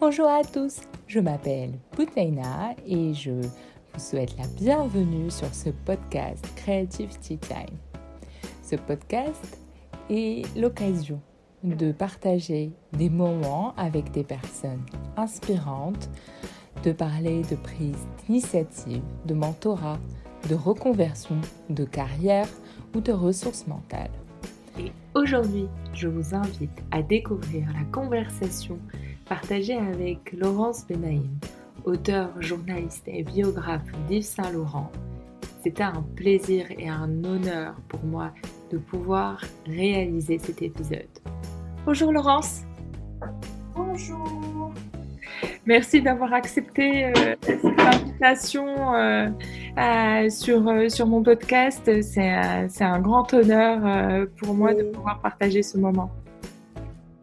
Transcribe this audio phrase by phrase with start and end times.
[0.00, 6.42] Bonjour à tous, je m'appelle Boutaina et je vous souhaite la bienvenue sur ce podcast
[6.56, 7.76] Creative Tea Time.
[8.62, 9.58] Ce podcast
[10.08, 11.20] est l'occasion
[11.62, 14.86] de partager des moments avec des personnes
[15.18, 16.08] inspirantes,
[16.82, 19.98] de parler de prise d'initiative, de mentorat,
[20.48, 21.36] de reconversion,
[21.68, 22.48] de carrière
[22.94, 24.08] ou de ressources mentales.
[24.78, 28.78] Et aujourd'hui, je vous invite à découvrir la conversation
[29.30, 31.30] partagée avec Laurence Benaïm,
[31.84, 34.90] auteur, journaliste et biographe d'Yves Saint-Laurent.
[35.62, 38.32] C'était un plaisir et un honneur pour moi
[38.72, 41.06] de pouvoir réaliser cet épisode.
[41.86, 42.62] Bonjour Laurence.
[43.76, 44.72] Bonjour.
[45.64, 49.28] Merci d'avoir accepté euh, cette invitation euh,
[50.28, 51.88] sur, euh, sur mon podcast.
[52.02, 56.10] C'est un grand honneur pour moi de pouvoir partager ce moment.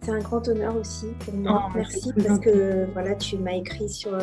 [0.08, 1.66] C'est un grand honneur aussi pour moi.
[1.68, 4.18] Oh, Merci parce que voilà, tu m'as écrit sur,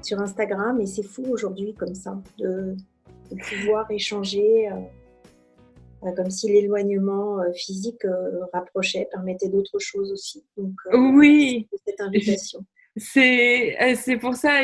[0.00, 2.74] sur Instagram et c'est fou aujourd'hui comme ça de,
[3.30, 4.70] de pouvoir échanger
[6.16, 8.06] comme si l'éloignement physique
[8.54, 10.46] rapprochait, permettait d'autres choses aussi.
[10.56, 11.68] Donc, oui.
[11.86, 12.64] Cette invitation.
[12.96, 14.62] C'est, euh, c'est pour ça,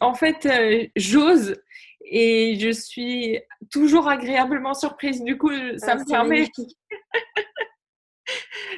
[0.00, 1.56] en fait, euh, j'ose
[2.02, 3.38] et je suis
[3.70, 5.22] toujours agréablement surprise.
[5.22, 6.48] Du coup, ça ah, me permet.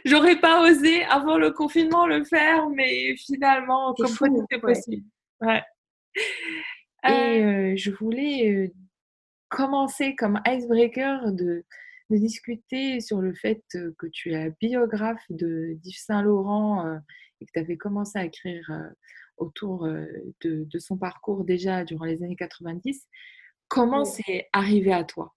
[0.04, 5.04] J'aurais pas osé avant le confinement le faire, mais finalement, comme quoi c'était possible.
[5.40, 5.62] Ouais.
[7.04, 8.72] Et euh, je voulais
[9.48, 11.64] commencer comme icebreaker de,
[12.10, 17.00] de, discuter sur le fait que tu es biographe de d'Yves Saint-Laurent
[17.42, 18.88] et que tu avais commencé à écrire euh,
[19.36, 20.06] autour euh,
[20.42, 23.06] de, son parcours déjà durant les années 90,
[23.68, 25.34] comment c'est arrivé à toi?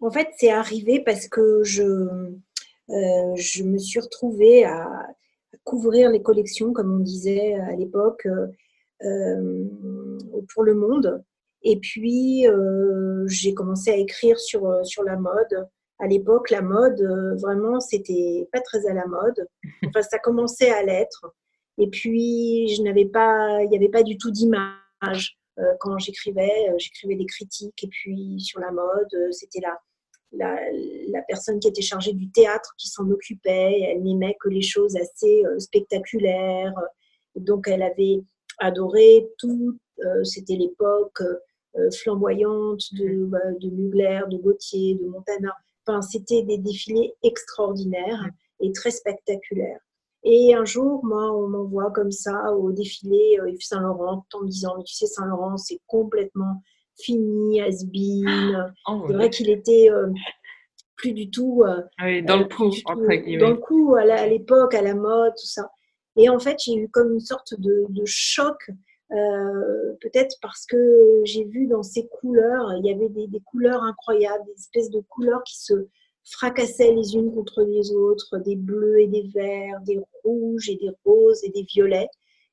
[0.00, 2.32] En fait, c'est arrivé parce que je,
[2.90, 4.88] euh, je me suis retrouvée à,
[5.64, 8.26] couvrir les collections, comme on disait à l'époque,
[9.00, 11.22] pour le monde.
[11.62, 12.46] Et puis,
[13.26, 15.68] j'ai commencé à écrire sur, sur la mode
[15.98, 19.46] à l'époque, la mode, euh, vraiment, c'était pas très à la mode.
[19.86, 21.34] Enfin, ça commençait à l'être.
[21.76, 26.68] Et puis, je n'avais pas, il n'y avait pas du tout d'image euh, quand j'écrivais.
[26.70, 27.82] Euh, j'écrivais des critiques.
[27.82, 29.76] Et puis, sur la mode, c'était la,
[30.32, 33.80] la, personne qui était chargée du théâtre qui s'en occupait.
[33.80, 36.74] Elle n'aimait que les choses assez spectaculaires.
[37.36, 38.20] Donc, elle avait
[38.58, 39.78] adoré tout.
[40.24, 41.22] c'était l'époque
[42.02, 45.52] flamboyante de, bah, de Mugler, de Gauthier, de Montana
[46.02, 48.28] c'était des défilés extraordinaires
[48.60, 49.80] et très spectaculaires.
[50.24, 54.48] Et un jour, moi, on m'envoie comme ça au défilé euh, Yves Saint-Laurent en me
[54.48, 56.62] disant, mais tu sais, Saint-Laurent, c'est complètement
[57.00, 58.72] fini, has-been.
[58.86, 60.08] Oh, c'est vrai qu'il était euh,
[60.96, 61.64] plus du tout...
[61.64, 65.70] Euh, dans le coup, Dans le coup, à l'époque, à, la mode, tout ça.
[66.16, 68.70] Et en fait, j'ai eu comme une sorte de, de choc
[69.10, 74.44] euh, peut-être parce que j'ai vu dans ces couleurs, il y avait des, couleurs incroyables,
[74.44, 75.72] des espèces de couleurs qui se
[76.24, 80.90] fracassaient les unes contre les autres, des bleus et des verts, des rouges et des
[81.04, 82.08] roses et des violets.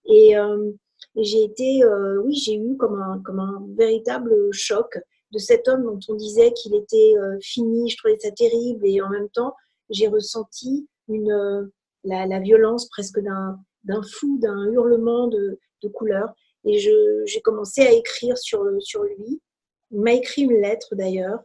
[0.06, 0.36] Et,
[1.18, 4.98] euh, j'ai été, euh, oui, j'ai eu comme un, comme un véritable choc
[5.32, 7.90] de cet homme dont on disait qu'il était fini.
[7.90, 9.54] Je trouvais ça terrible et en même temps,
[9.90, 11.70] j'ai ressenti une,
[12.04, 16.34] la, la violence presque d'un fou, d'un hurlement de, de couleurs.
[16.64, 19.42] Et j'ai commencé à écrire sur, sur lui.
[19.92, 21.40] Il m'a écrit une lettre d'ailleurs,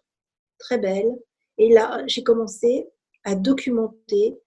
[0.58, 1.18] très belle.
[1.58, 2.88] Et là, j'ai commencé
[3.24, 4.38] à documenter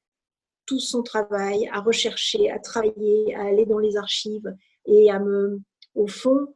[0.65, 4.51] tout son travail, à rechercher, à travailler, à aller dans les archives
[4.85, 5.61] et à me,
[5.95, 6.47] au fond,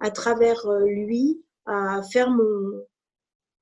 [0.00, 2.84] à travers euh, lui, à faire mon,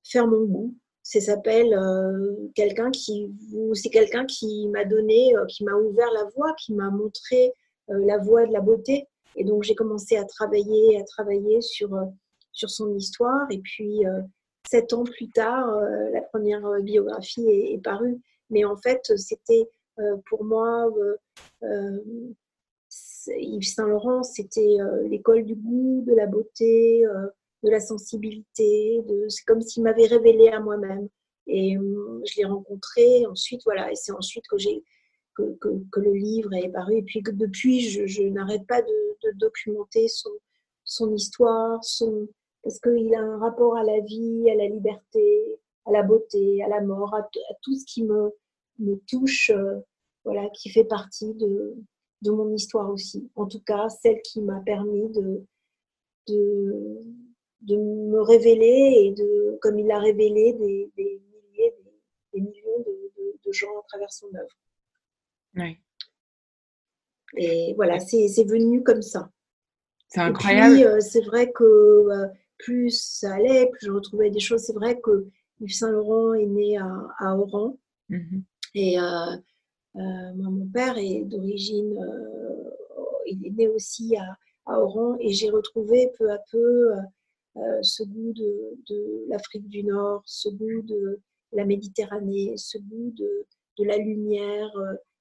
[0.05, 0.75] faire mon goût.
[1.03, 3.31] Ça s'appelle euh, quelqu'un qui,
[3.75, 7.53] c'est quelqu'un qui m'a donné, euh, qui m'a ouvert la voie, qui m'a montré
[7.89, 9.07] la voie de la beauté.
[9.37, 11.91] Et donc, j'ai commencé à travailler, à travailler sur,
[12.53, 13.47] sur son histoire.
[13.51, 14.05] Et puis,
[14.67, 15.67] sept ans plus tard,
[16.15, 18.19] la première biographie est, parue.
[18.49, 19.69] Mais en fait, c'était
[20.31, 20.91] pour moi,
[23.29, 24.77] Yves Saint-Laurent, c'était
[25.09, 27.05] l'école du goût, de la beauté,
[27.63, 29.03] de la sensibilité.
[29.29, 31.09] C'est comme s'il m'avait révélé à moi-même.
[31.47, 34.83] Et je l'ai rencontré ensuite, voilà, et c'est ensuite que j'ai
[35.35, 36.99] que, le livre est paru.
[36.99, 38.89] Et puis que depuis, je, n'arrête pas de,
[39.37, 40.31] documenter son,
[40.85, 42.29] son histoire, son,
[42.63, 46.69] parce qu'il a un rapport à la vie, à la liberté, à la beauté, à
[46.69, 47.27] la mort, à,
[47.63, 48.31] tout ce qui me,
[48.79, 49.81] me touche, euh,
[50.25, 51.75] voilà, qui fait partie de,
[52.25, 53.31] de mon histoire aussi.
[53.37, 55.45] En tout cas, celle qui m'a permis de,
[56.29, 57.01] de,
[57.61, 61.75] de, me révéler et de, comme il a révélé des, des milliers,
[62.33, 64.59] des, millions de, de, gens à travers son œuvre.
[65.57, 65.77] Oui.
[67.37, 69.31] Et voilà, c'est venu comme ça.
[70.09, 70.75] C'est incroyable.
[70.75, 72.09] Puis, c'est vrai que
[72.59, 74.63] plus ça allait, plus je retrouvais des choses.
[74.63, 75.29] C'est vrai que
[75.61, 77.77] Yves Saint-Laurent est né à, à Oran.
[78.09, 78.41] Mmh
[78.75, 78.99] et
[79.95, 81.99] mon père est d'origine,
[83.27, 84.37] il est né aussi à,
[84.67, 85.17] Oran.
[85.21, 86.93] Et j'ai retrouvé peu à peu
[87.83, 91.21] ce goût de, l'Afrique du Nord, ce goût de
[91.53, 94.71] la Méditerranée, ce goût de, la lumière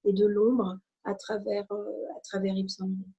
[0.06, 3.12] et de l'ombre à travers, à travers Yves Saint-Laurent.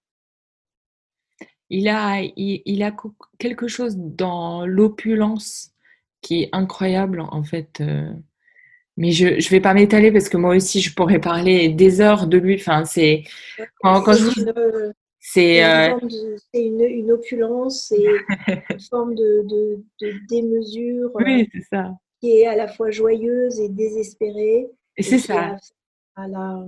[1.71, 2.95] Il a, il, a
[3.39, 5.73] quelque chose dans l'opulence
[6.21, 7.83] qui est incroyable en fait.
[8.96, 12.26] Mais je ne vais pas m'étaler parce que moi aussi je pourrais parler des heures
[12.26, 12.56] de lui.
[12.56, 13.25] Enfin, c'est
[13.81, 14.93] quand, je
[15.26, 15.62] c'est
[16.55, 21.93] une, une, opulence, c'est une forme de, de, de démesure oui, ça.
[22.20, 24.67] qui est à la fois joyeuse et désespérée.
[24.97, 25.56] Et c'est ça.
[26.14, 26.67] À la,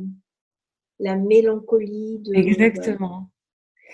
[0.99, 2.34] la mélancolie de.
[2.34, 3.29] Exactement.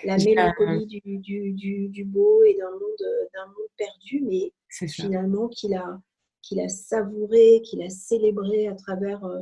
[0.05, 4.51] La mélancolie du, du, du, du, beau et d'un monde, d'un monde perdu, mais
[4.87, 5.99] finalement qu'il a,
[6.43, 9.41] qu'il a savouré, qu'il a célébré à travers euh,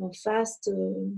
[0.00, 1.10] un faste, euh,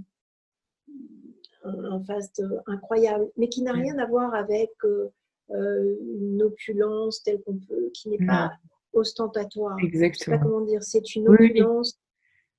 [1.64, 5.10] un faste incroyable, mais qui n'a rien à voir avec euh,
[5.50, 8.50] une opulence telle qu'on peut, qui n'est pas
[8.92, 9.76] ostentatoire.
[9.82, 10.12] Exactement.
[10.12, 12.00] Je sais pas comment dire, c'est une opulence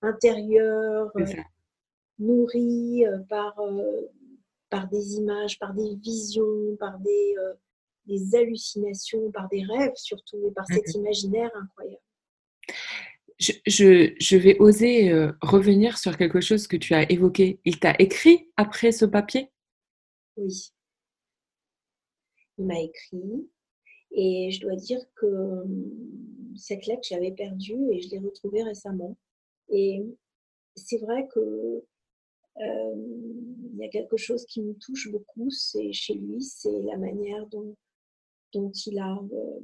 [0.02, 1.12] intérieure,
[2.20, 3.60] nourrie par
[4.70, 7.36] par des images, par des visions, par des,
[8.06, 11.02] des hallucinations, par des rêves surtout, et par cet mhm.
[11.02, 12.04] imaginaire incroyable.
[13.40, 17.60] Je, vais oser euh, revenir sur quelque chose que tu as évoqué.
[17.64, 19.50] Il t'a écrit après ce papier?
[20.36, 20.72] Oui.
[22.58, 23.50] Il m'a écrit
[24.12, 28.64] et je dois dire que hum, cette lettre, je l'avais perdue et je l'ai retrouvée
[28.64, 29.16] récemment.
[29.70, 30.04] Et
[30.76, 32.96] c'est vrai que euh,
[33.74, 37.48] il y a quelque chose qui me touche beaucoup, c'est chez lui, c'est la manière
[37.48, 37.76] dont,
[38.54, 39.60] dont il a euh,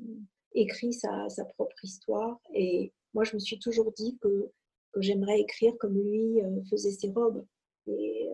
[0.53, 2.39] écrit sa, sa, propre histoire.
[2.53, 4.51] Et moi, je me suis toujours dit que,
[4.91, 7.43] que j'aimerais écrire comme lui euh, faisait ses robes.
[7.87, 8.29] Et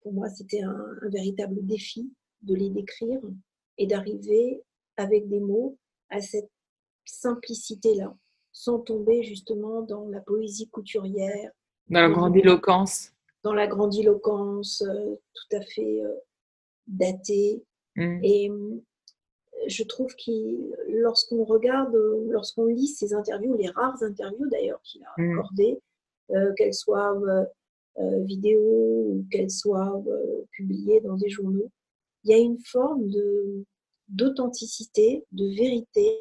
[0.00, 2.12] pour moi, c'était un, un, véritable défi
[2.42, 3.20] de les décrire
[3.76, 4.62] et d'arriver
[4.96, 5.78] avec des mots
[6.10, 6.50] à cette
[7.04, 8.16] simplicité-là,
[8.52, 11.52] sans tomber justement dans la poésie couturière.
[11.88, 13.12] Dans la grandiloquence
[13.42, 16.14] dans la grandiloquence euh, tout à fait euh,
[16.86, 17.64] datée.
[17.96, 18.20] Mm.
[18.22, 18.82] Et euh,
[19.68, 21.94] je trouve que lorsqu'on regarde,
[22.28, 25.38] lorsqu'on lit ses interviews, les rares interviews d'ailleurs qu'il a mm.
[25.38, 25.78] accordées,
[26.56, 27.18] qu'elles soient
[28.24, 30.02] vidéo ou qu'elles soient
[30.52, 31.70] publiées dans des journaux,
[32.24, 33.64] il y a une forme de
[34.08, 36.18] d'authenticité, de vérité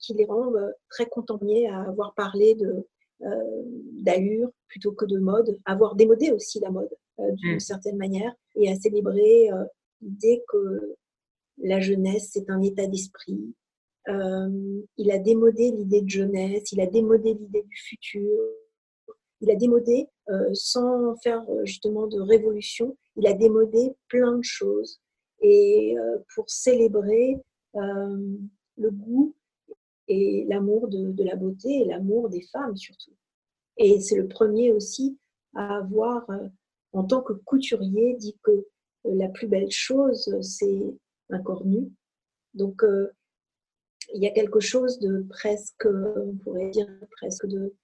[0.00, 2.86] qui les rend euh, très contemplés à avoir parlé de,
[3.22, 3.62] euh,
[4.02, 7.60] d'allure plutôt que de mode, avoir démodé aussi la mode euh, d'une mm.
[7.60, 9.50] certaine manière et à célébrer
[10.00, 10.96] l'idée que
[11.58, 13.54] la jeunesse, c'est un état d'esprit.
[14.08, 18.38] il a démodé l'idée de jeunesse, il a démodé l'idée du futur,
[19.40, 20.08] il a démodé
[20.54, 25.00] sans faire justement de révolution, il a démodé plein de choses.
[25.40, 25.94] Et
[26.34, 27.36] pour célébrer
[27.74, 29.34] le goût
[30.08, 33.12] et l'amour de, la beauté et l'amour des femmes surtout.
[33.76, 35.18] Et c'est le premier aussi
[35.54, 36.48] à avoir, euh,
[36.92, 38.64] en tant que couturier, dit que euh,
[39.04, 40.94] la plus belle chose, c'est
[41.30, 41.90] un corps nu.
[42.54, 43.08] Donc, euh,
[44.14, 47.74] il y a quelque chose de presque, on pourrait dire presque de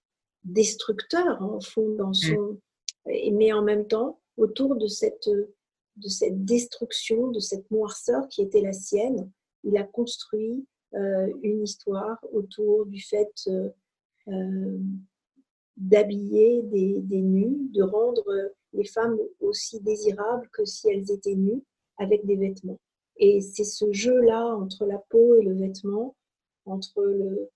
[0.44, 2.14] destructeur en fond dans mm.
[2.14, 2.60] son,
[3.06, 8.60] mais en même temps autour de cette, de cette destruction, de cette noirceur qui était
[8.60, 9.30] la sienne,
[9.64, 13.68] il a construit euh, une histoire autour du fait euh,
[14.28, 14.78] euh,
[15.78, 18.24] d'habiller des, des, nus, de rendre
[18.72, 21.62] les femmes aussi désirables que si elles étaient nues
[21.96, 22.78] avec des vêtements.
[23.16, 26.14] Et c'est ce jeu-là entre la peau et le vêtement,
[26.66, 27.48] entre le,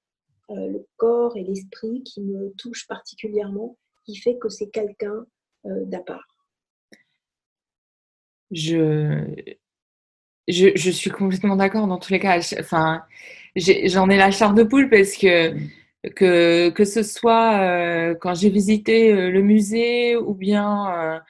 [0.48, 5.26] le corps et l'esprit qui me touche particulièrement, qui fait que c'est quelqu'un
[5.64, 6.32] d'à part.
[8.50, 9.34] Je,
[10.48, 12.38] je, suis complètement d'accord dans tous les cas.
[12.58, 13.02] Enfin,
[13.56, 15.54] j'en ai, la chair de poule parce que
[16.10, 21.20] que, que ce soit euh, quand j'ai visité euh, le musée ou bien euh,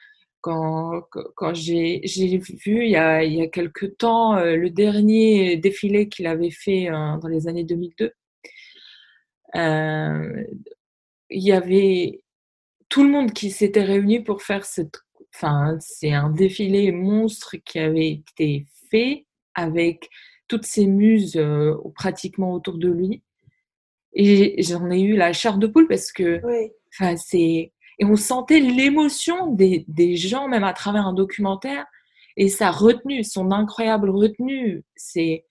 [0.41, 1.01] quand,
[1.35, 6.27] quand j'ai vu il y, a, il y a quelque temps le dernier défilé qu'il
[6.27, 8.11] avait fait dans les années 2002,
[9.55, 10.43] il
[11.29, 12.23] y avait
[12.89, 14.99] tout le monde qui s'était réuni pour faire cette...
[15.33, 19.25] Enfin, c'est un défilé monstre qui avait été
[19.55, 20.09] avec
[20.49, 21.41] toutes ces muses
[21.95, 23.23] pratiquement autour de lui.
[24.15, 26.41] Et j'en ai eu la chair de poule parce que
[26.93, 31.85] Enfin, c'est et on sentait l'émotion des, des, gens, même à travers un documentaire,
[32.35, 34.83] et sa retenue, son incroyable retenue.
[34.95, 35.45] C'est.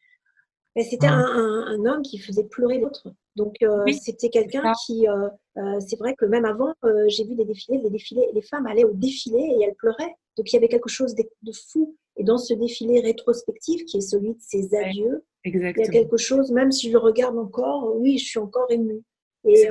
[0.76, 3.12] C'était un, un, homme qui faisait pleurer l'autre.
[3.36, 5.06] Donc, euh, c'était quelqu'un qui.
[5.06, 5.28] Euh,
[5.58, 6.74] euh, c'est vrai que même avant,
[7.08, 10.16] j'ai vu des défilés, les défilés, les femmes allaient au défilé et elles pleuraient.
[10.36, 11.96] Donc, il y avait quelque chose de, fou.
[12.16, 16.16] Et dans ce défilé rétrospectif, qui est celui de ses adieux, il y a quelque
[16.16, 19.02] chose, même si je le regarde encore, oui, je suis encore émue.
[19.44, 19.68] Et,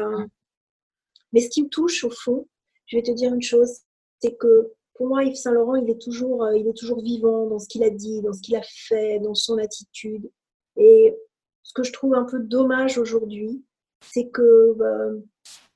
[1.32, 2.48] mais ce qui me touche, au fond,
[2.88, 3.80] je vais te dire une chose,
[4.20, 7.58] c'est que pour moi, Yves Saint-Laurent, il, est toujours, euh, il est toujours vivant dans
[7.58, 10.30] ce qu'il a dit, dans ce qu'il a fait, dans son attitude.
[10.78, 11.18] Et
[11.64, 13.64] ce que je trouve un peu dommage aujourd'hui,
[14.02, 15.08] c'est que bah,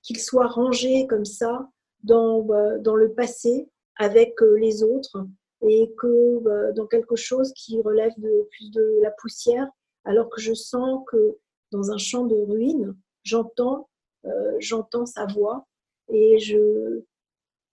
[0.04, 1.68] qu'il soit rangé comme ça
[2.04, 5.26] dans, bah, dans le passé avec euh, les autres
[5.68, 9.68] et que bah, dans quelque chose qui relève de plus de la poussière,
[10.06, 11.38] alors que je sens que
[11.72, 13.90] dans un champ de ruines, j'entends
[14.26, 14.60] euh,
[15.06, 15.68] sa voix
[16.10, 16.38] et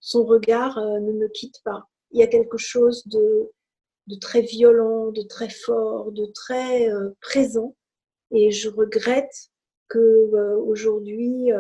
[0.01, 1.89] son regard euh, ne me quitte pas.
[2.11, 3.51] Il y a quelque chose de,
[4.21, 7.77] très violent, de très fort, de très euh, présent.
[8.33, 9.51] Et je regrette
[9.89, 10.31] que
[10.65, 11.51] aujourd'hui,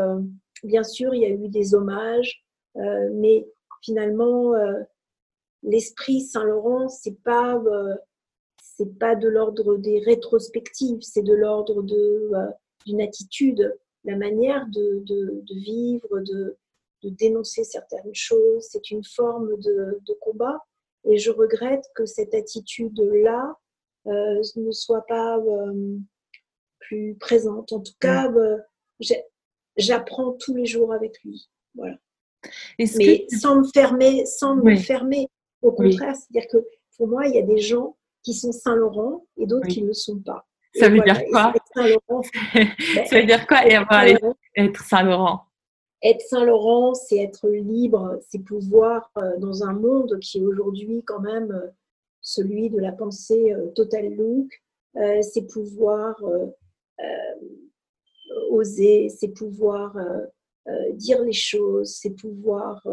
[0.64, 3.47] bien sûr, il y a eu des hommages, mais
[3.83, 4.55] finalement,
[5.62, 7.62] l'esprit Saint-Laurent, c'est pas
[8.82, 12.30] c'est pas de l'ordre des rétrospectives, c'est de l'ordre de
[12.84, 16.58] d'une attitude, la manière de, de, de vivre, de,
[17.02, 20.58] de dénoncer certaines choses, c'est une forme de, combat.
[21.04, 23.56] Et je regrette que cette attitude-là
[24.06, 25.96] euh, ne soit pas euh,
[26.80, 27.72] plus présente.
[27.72, 28.36] En tout cas, mm.
[28.36, 28.58] euh,
[29.76, 31.48] j'apprends tous les jours avec lui.
[31.74, 31.96] Voilà.
[32.78, 32.86] Mais
[33.28, 35.28] sans me fermer, sans me fermer.
[35.60, 36.58] Au contraire, c'est-à-dire que
[36.96, 39.95] pour moi, il y a des gens qui sont Saint-Laurent et d'autres qui ne le
[39.95, 40.47] sont pas.
[40.75, 45.43] Ça veut dire quoi Ça veut dire quoi être Saint-Laurent.
[46.02, 51.21] être Saint-Laurent, c'est être libre, c'est pouvoir, euh, dans un monde qui est aujourd'hui quand
[51.21, 51.69] même euh,
[52.21, 54.49] celui de la pensée euh, total look,
[55.23, 56.23] c'est pouvoir
[58.50, 59.97] oser, c'est pouvoir
[60.93, 62.87] dire les choses, c'est pouvoir,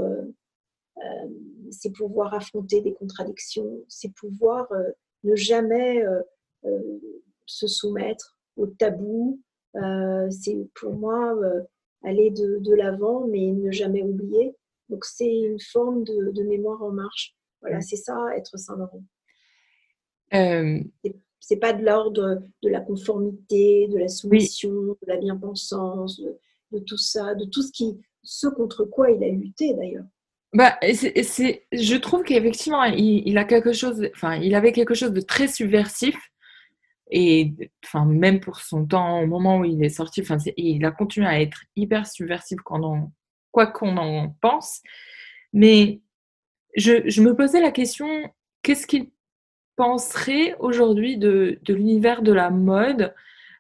[1.72, 4.72] c'est pouvoir affronter des contradictions, c'est pouvoir
[5.24, 6.04] ne jamais
[7.46, 9.42] se soumettre au tabou.
[10.30, 11.36] c'est pour moi
[12.04, 14.56] aller de, de l'avant, mais ne jamais oublier.
[14.90, 17.36] Donc c'est une forme de, de, mémoire en marche.
[17.62, 19.04] Voilà, c'est ça, être Saint-Laurent.
[20.34, 20.80] Euh...
[21.42, 26.22] C'est pas de l'ordre de la conformité, de la soumission, de la bien-pensance,
[26.72, 30.06] de, tout ça, de tout ce qui, ce contre quoi il a lutté d'ailleurs.
[30.53, 35.22] Bah, c'est, je trouve qu'effectivement, il, a quelque chose, enfin, il avait quelque chose de
[35.22, 36.15] très subversif
[37.12, 37.53] et
[37.86, 41.27] enfin, même pour son temps, au moment où il est sorti, enfin, il a continué
[41.27, 44.82] à être hyper subversif, quoi qu'on en pense.
[45.53, 46.01] Mais
[46.75, 48.08] je, je, me posais la question,
[48.63, 49.10] qu'est-ce qu'il
[49.75, 53.13] penserait aujourd'hui de, de l'univers de la mode?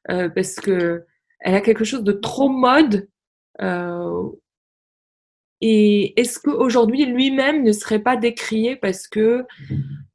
[0.09, 1.05] Euh, Parce que
[1.39, 3.07] elle a quelque chose de trop mode.
[3.61, 4.29] Euh,
[5.61, 9.43] et est-ce qu'aujourd'hui, lui-même ne serait pas décrié parce que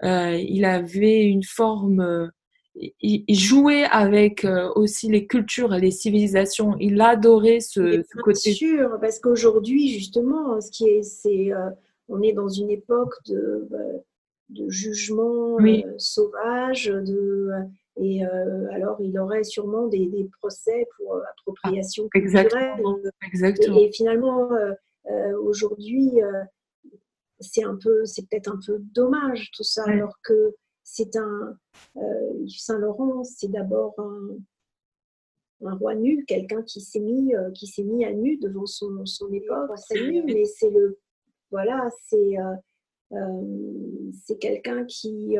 [0.02, 2.30] euh, il avait une forme
[3.00, 6.76] il, jouait avec euh, aussi les cultures et les civilisations.
[6.80, 8.52] Il adorait ce, ce côté.
[8.52, 11.70] sûr, parce qu'aujourd'hui, justement, ce qui est, c'est, euh,
[12.08, 13.78] on est dans une époque de, bah,
[14.50, 17.50] de jugement euh, sauvage, de,
[17.96, 18.24] et
[18.72, 22.82] alors il aurait sûrement des, des procès pour appropriation ah, culturelle.
[23.24, 23.78] Exactement.
[23.78, 24.48] Et, finalement,
[25.40, 26.20] aujourd'hui,
[27.40, 31.58] c'est un peu, c'est peut-être un peu dommage tout ça, alors que c'est un
[31.96, 34.36] euh, Yves Saint Laurent, c'est d'abord un,
[35.76, 39.32] roi nu, quelqu'un qui s'est mis euh, qui s'est mis à nu devant son, son
[39.32, 40.98] époque, mais c'est le
[41.50, 45.36] voilà, c'est euh, c'est quelqu'un qui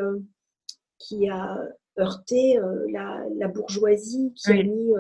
[0.99, 1.69] qui a
[1.99, 4.93] heurté la, bourgeoisie, qui a mis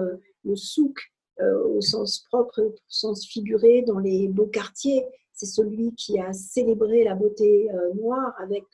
[0.44, 5.04] le souk au sens propre et au sens figuré dans les beaux quartiers.
[5.32, 8.64] C'est celui qui a célébré la beauté noire avec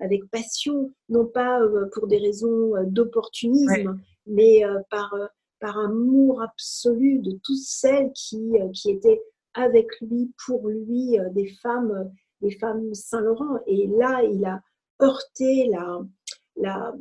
[0.00, 5.14] avec passion, non pas euh, pour des raisons euh, d'opportunisme, mais euh, par,
[5.60, 9.22] par amour absolu de toutes celles qui, qui étaient
[9.54, 12.10] avec lui, pour lui, des femmes,
[12.40, 13.58] des femmes Saint-Laurent.
[13.66, 14.60] Et là, il a
[15.00, 16.00] heurté la,
[16.56, 16.92] la,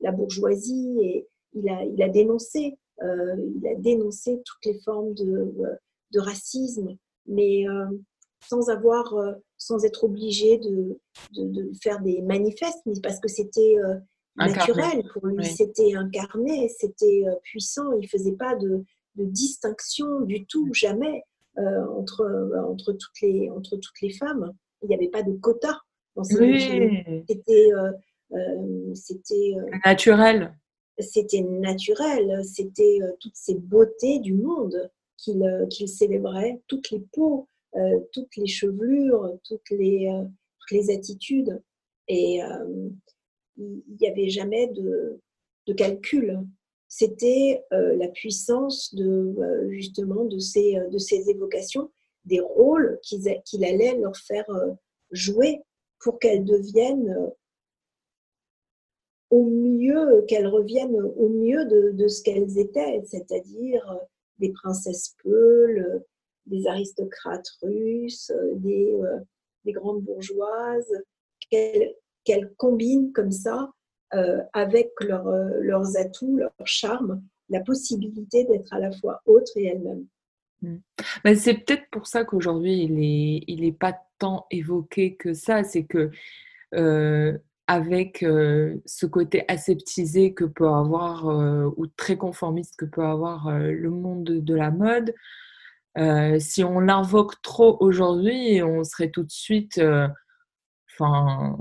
[0.00, 5.52] la bourgeoisie et il a, il a dénoncé, il a dénoncé toutes les formes de,
[6.12, 6.96] de racisme,
[7.26, 7.64] mais
[8.46, 9.14] sans avoir
[9.64, 10.98] sans être obligé de,
[11.32, 13.94] de, faire des manifestes, mais parce que c'était euh,
[14.36, 18.84] naturel pour lui, c'était incarné, c'était euh, puissant, il ne faisait pas de,
[19.14, 21.22] de, distinction du tout, jamais.
[21.56, 22.24] entre,
[22.68, 24.52] entre, toutes les, entre toutes les femmes.
[24.82, 25.80] Il n'y avait pas de quota
[26.16, 27.24] dans ces oui.
[27.28, 27.70] C'était
[28.94, 29.54] c'était
[29.86, 30.52] naturel.
[30.98, 32.44] C'était naturel.
[32.44, 37.48] C'était toutes ces beautés du monde qu'il qu'il célébrait, toutes les peaux,
[38.12, 40.08] toutes les chevelures, toutes les,
[40.70, 41.60] les attitudes.
[42.08, 42.40] Et
[43.56, 45.20] il n'y avait jamais de,
[45.66, 46.40] de calcul.
[46.88, 51.90] C'était euh, la puissance de, euh, justement de ces, euh, de ces évocations,
[52.24, 54.46] des rôles qu'il allait leur faire
[55.10, 55.60] jouer
[55.98, 57.14] pour qu'elles deviennent
[59.34, 63.84] au mieux, qu'elles reviennent au mieux de, de ce qu'elles étaient, c'est-à-dire
[64.38, 66.04] des princesses peules,
[66.46, 68.94] des aristocrates russes, des,
[69.64, 71.02] des grandes bourgeoises,
[71.50, 73.72] qu'elles combinent comme ça
[74.14, 79.66] euh, avec euh, leurs atouts, leur charme, la possibilité d'être à la fois autre et
[79.66, 80.06] elle-même.
[80.62, 80.78] Hmm.
[81.34, 85.64] c'est peut-être pour ça qu'aujourd'hui, il n'est il est pas tant évoqué que ça.
[85.64, 86.10] C'est que
[87.70, 88.24] euh, avec
[88.84, 91.26] ce côté aseptisé que peut avoir,
[91.76, 95.14] ou très conformiste que peut avoir le monde de, la mode,
[96.40, 99.80] si on l'invoque trop aujourd'hui, on serait tout de suite...
[100.96, 101.58] Enfin,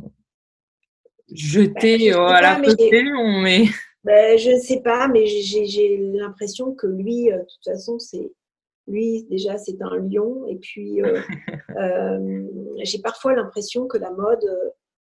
[1.31, 3.65] bah, à la côté on met...
[4.03, 8.33] Bah, je ne sais pas, mais j'ai l'impression que lui, de toute façon, c'est
[8.85, 10.99] lui déjà c'est un lion et puis
[12.83, 14.45] j'ai parfois l'impression que la mode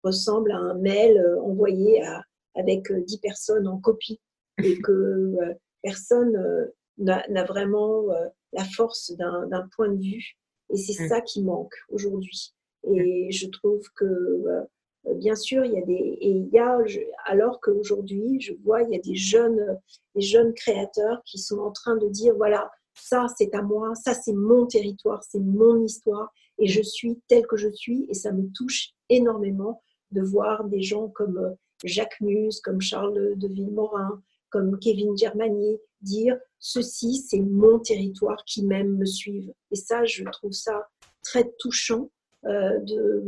[0.03, 2.24] ressemble à un mail envoyé à,
[2.56, 4.20] avec dix personnes en copie
[4.63, 5.36] et que
[5.82, 8.08] personne n'a vraiment
[8.53, 10.38] la force d'un point de vue.
[10.72, 11.08] Et c'est mm.
[11.08, 12.53] ça qui manque aujourd'hui.
[12.84, 16.77] Et je trouve que euh, bien sûr, il y a des et il y a
[17.25, 19.77] alors qu'aujourd'hui, je vois il y a des jeunes
[20.15, 24.13] des jeunes créateurs qui sont en train de dire voilà, ça c'est à moi, ça
[24.13, 28.32] c'est mon territoire, c'est mon histoire et je suis tel que je suis et ça
[28.32, 31.51] me touche énormément de voir des gens comme euh,
[31.83, 38.65] Jacques Mus, comme Charles de Villemorin, comme Kevin Germanier dire ceci c'est mon territoire qui
[38.65, 40.87] même me suivent et ça je trouve ça
[41.22, 42.09] très touchant
[42.45, 43.25] euh, de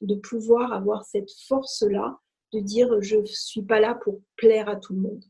[0.00, 2.18] de pouvoir avoir cette force-là,
[2.52, 5.24] de dire je ne suis pas là pour plaire à tout le monde.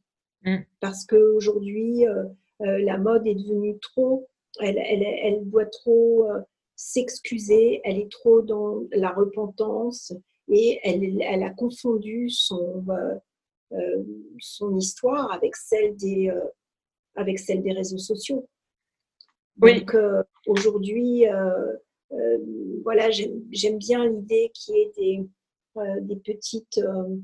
[0.44, 0.58] Mm.
[0.80, 2.24] Parce qu'aujourd'hui, euh,
[2.62, 4.28] euh, la mode est devenue trop,
[4.60, 6.40] elle, elle, elle doit trop euh,
[6.76, 10.12] s'excuser, elle est trop dans la repentance
[10.50, 12.84] et elle, elle a confondu son,
[14.38, 16.30] son histoire avec celle des,
[17.14, 18.48] avec celle des réseaux sociaux.
[19.56, 19.96] Donc
[20.46, 21.26] aujourd'hui,
[22.12, 22.38] euh,
[22.82, 25.28] voilà, j'aime bien l'idée qu'il y ait des,
[25.76, 27.16] euh, des petites euh,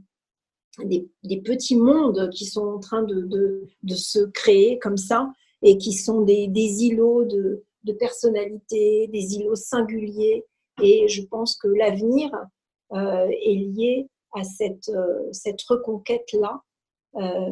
[0.84, 5.32] des, des, petits mondes qui sont en train de, de, de, se créer comme ça
[5.62, 10.44] et qui sont des, des îlots de, de personnalité, des îlots singuliers.
[10.82, 12.44] Et je pense que l'avenir euh,
[12.92, 16.62] est lié à cette, euh, cette reconquête-là
[17.16, 17.50] euh,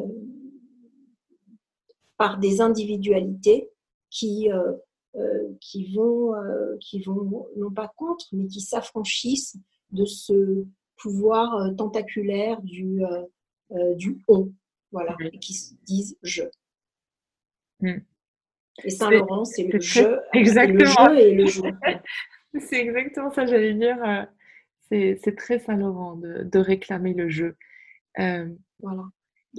[2.17, 3.69] par des individualités
[4.09, 4.49] qui,
[5.15, 9.57] euh, qui, vont, euh, qui vont, non pas contre, mais qui s'affranchissent
[9.91, 10.65] de ce
[10.97, 13.01] pouvoir euh, tentaculaire du,
[13.95, 14.51] du on,
[14.91, 16.43] voilà, et qui se disent je.
[17.79, 17.99] Hmm.
[18.83, 20.79] Et Saint-Laurent, c'est le, jeu, exactement.
[20.79, 21.63] le jeu et le jeu.
[22.59, 24.27] c'est exactement ça, j'allais dire.
[24.89, 27.55] C'est très Saint-Laurent de, de, réclamer le jeu.
[28.17, 29.03] voilà.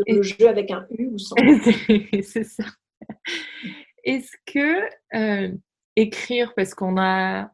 [0.06, 1.36] Le jeu avec un U ou sans.
[2.22, 2.64] c'est ça.
[4.04, 5.52] Est-ce que euh,
[5.96, 7.52] écrire, parce qu'on a,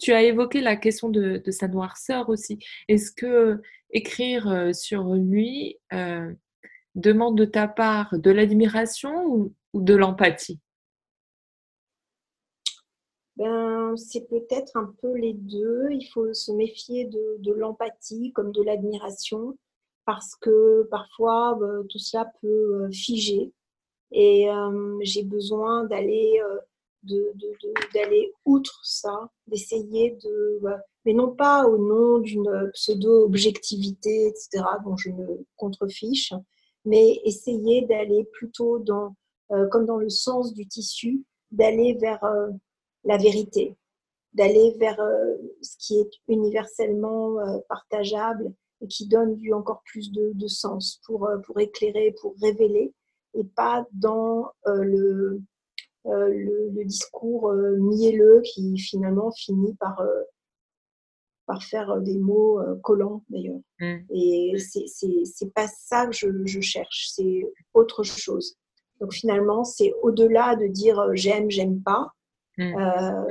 [0.00, 5.76] tu, as évoqué la question de, sa noirceur aussi, est-ce que écrire euh, sur lui
[5.92, 6.32] euh,
[6.94, 10.60] demande de ta part de l'admiration ou, de l'empathie?
[13.40, 15.88] Ben, c'est peut-être un peu les deux.
[15.90, 19.56] Il faut se méfier de, l'empathie comme de l'admiration
[20.04, 23.52] parce que parfois tout cela peut figer
[24.12, 26.58] et euh, j'ai besoin d'aller euh,
[27.94, 30.60] d'aller outre ça, d'essayer de,
[31.06, 36.34] mais non pas au nom d'une pseudo-objectivité, etc., dont je me contrefiche,
[36.84, 39.14] mais essayer d'aller plutôt dans,
[39.50, 42.22] euh, comme dans le sens du tissu, d'aller vers
[43.04, 43.76] la vérité,
[44.32, 45.00] d'aller vers
[45.62, 47.36] ce qui est universellement
[47.68, 52.94] partageable et qui donne du encore plus de, de sens pour, pour éclairer, pour révéler
[53.34, 55.38] et pas dans euh,
[56.06, 60.02] euh, le, le, discours euh, mielleux qui finalement finit par,
[61.46, 63.60] par faire des mots collants d'ailleurs.
[63.80, 63.98] Mm.
[64.14, 67.42] Et c'est pas ça que je, je cherche, c'est
[67.74, 68.56] autre chose.
[69.00, 72.12] Donc finalement, c'est au-delà de dire j'aime, j'aime pas.
[72.64, 73.26] Mm.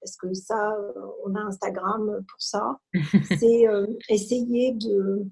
[0.00, 0.76] parce que ça,
[1.24, 2.78] on a Instagram pour ça,
[3.38, 3.64] c'est
[4.08, 5.24] essayer de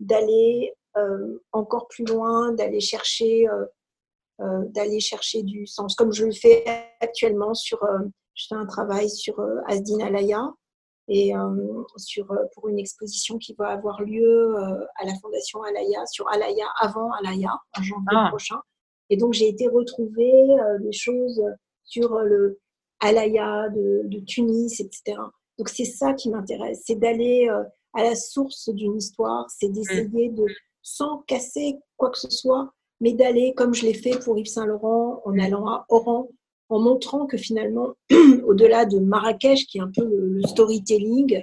[0.00, 0.74] d'aller
[1.52, 3.46] encore plus loin, d'aller chercher,
[4.38, 6.64] d'aller chercher du sens, comme je le fais
[7.00, 7.80] actuellement sur,
[8.34, 10.52] je fais un travail sur Asdin Alaya,
[11.08, 15.62] et euh, sur, euh, pour une exposition qui va avoir lieu euh, à la Fondation
[15.62, 18.28] Alaya, sur Alaya avant Alaya, en janvier ah.
[18.28, 18.60] prochain.
[19.08, 20.48] Et donc, j'ai été retrouver
[20.80, 21.40] des choses
[21.86, 22.58] sur le
[23.00, 25.18] Alaya de, de Tunis, etc.
[25.58, 27.48] Donc, c'est ça qui m'intéresse, c'est d'aller
[27.96, 30.44] à la source d'une histoire, c'est d'essayer de,
[30.82, 32.70] sans casser quoi que ce soit,
[33.00, 36.28] mais d'aller, comme je l'ai fait pour Yves Saint-Laurent, en allant à Oran,
[36.68, 37.94] en montrant que finalement,
[38.46, 41.42] au-delà de Marrakech, qui est un peu le, storytelling,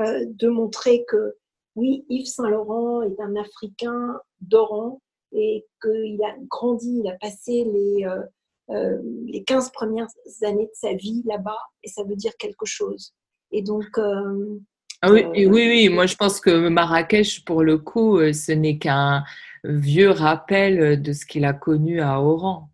[0.00, 1.34] euh, de montrer que
[1.76, 5.00] oui, Yves Saint-Laurent est un Africain d'Oran
[5.32, 8.22] et qu'il a grandi, il a passé les, euh,
[8.70, 10.08] euh, les 15 premières
[10.42, 13.14] années de sa vie là-bas et ça veut dire quelque chose.
[13.50, 13.86] Et donc.
[13.98, 19.24] ah oui, oui, oui, moi je pense que Marrakech, pour le coup, ce n'est qu'un
[19.64, 22.70] vieux rappel de ce qu'il a connu à Oran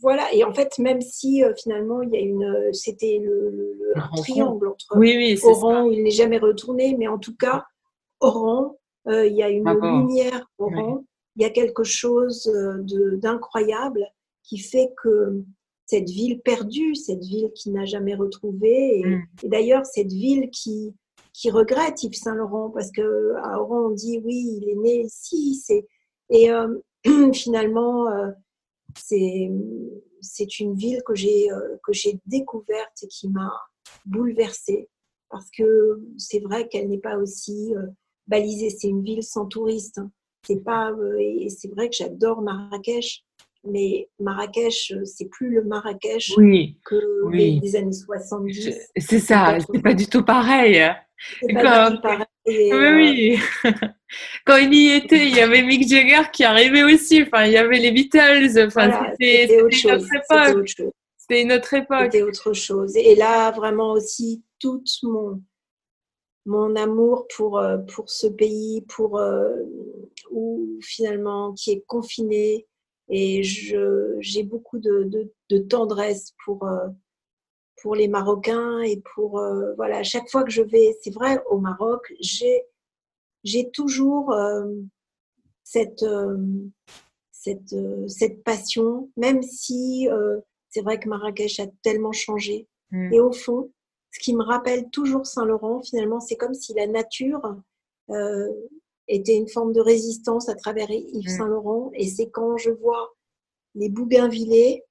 [0.00, 3.92] voilà, et en fait, même si euh, finalement il y a une, euh, c'était le,
[4.16, 4.86] triangle entre
[5.44, 7.64] Oran où il n'est jamais retourné, mais en tout cas,
[8.20, 11.04] Oran, euh, il y a une lumière Oran,
[11.36, 12.50] il y a quelque chose
[13.16, 14.06] d'incroyable
[14.42, 15.42] qui fait que
[15.86, 19.26] cette ville perdue, cette ville qui n'a jamais retrouvé, et, mm.
[19.44, 20.94] d'ailleurs cette ville qui,
[21.32, 23.02] qui regrette Yves Saint-Laurent, parce qu'à
[23.60, 25.86] Oran on dit oui, il est né ici, c'est
[26.30, 26.48] et
[27.34, 28.06] finalement
[28.94, 33.52] c'est une ville que j'ai euh, que j'ai découverte et qui m'a
[34.06, 34.88] bouleversée
[35.28, 37.86] parce que c'est vrai qu'elle n'est pas aussi euh,
[38.26, 38.70] balisée.
[38.70, 39.98] C'est une ville sans touristes.
[39.98, 40.10] Hein.
[40.46, 43.24] C'est pas euh, et c'est vrai que j'adore Marrakech,
[43.64, 46.34] mais Marrakech, c'est plus le Marrakech
[46.84, 48.74] que Les, années 70.
[48.96, 50.80] C'est ça, c'est pas du tout pareil.
[50.80, 50.96] Hein.
[51.40, 52.26] C'est pas du tout pareil.
[52.46, 53.70] oui, oui.
[54.44, 57.22] Quand il y était, il y avait Mick Jagger qui arrivait aussi.
[57.22, 58.66] Enfin, il y avait les Beatles.
[58.66, 60.08] Enfin, c'était autre, chose.
[61.16, 62.10] C'était une autre époque.
[62.12, 62.96] C'était autre chose.
[62.96, 65.40] Et là, vraiment aussi, tout mon,
[66.46, 69.54] mon amour pour, euh, pour ce pays, pour euh,
[70.30, 72.66] où finalement, qui est confiné.
[73.08, 76.88] Et j'ai beaucoup de, de, tendresse pour, euh,
[77.82, 79.42] pour les Marocains et pour
[79.76, 82.64] voilà à chaque fois que je vais c'est vrai au Maroc j'ai
[83.44, 84.66] j'ai toujours euh,
[85.64, 86.36] cette, euh,
[87.30, 90.08] cette, euh, cette passion, même si
[90.68, 92.68] c'est vrai que Marrakech a tellement changé.
[92.90, 93.12] Mm.
[93.12, 93.70] Et au fond,
[94.10, 97.56] ce qui me rappelle toujours Saint-Laurent, finalement, c'est comme si la nature
[99.16, 101.28] était une forme de résistance à travers Yves mm.
[101.28, 101.90] Saint-Laurent.
[101.94, 103.14] Et c'est quand je vois
[103.74, 104.82] les bougainvillés,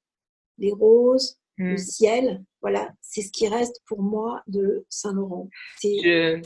[0.57, 1.77] les roses, le mm.
[1.77, 5.49] ciel, voilà, c'est ce qui reste pour moi de Saint-Laurent.
[5.79, 6.41] C'est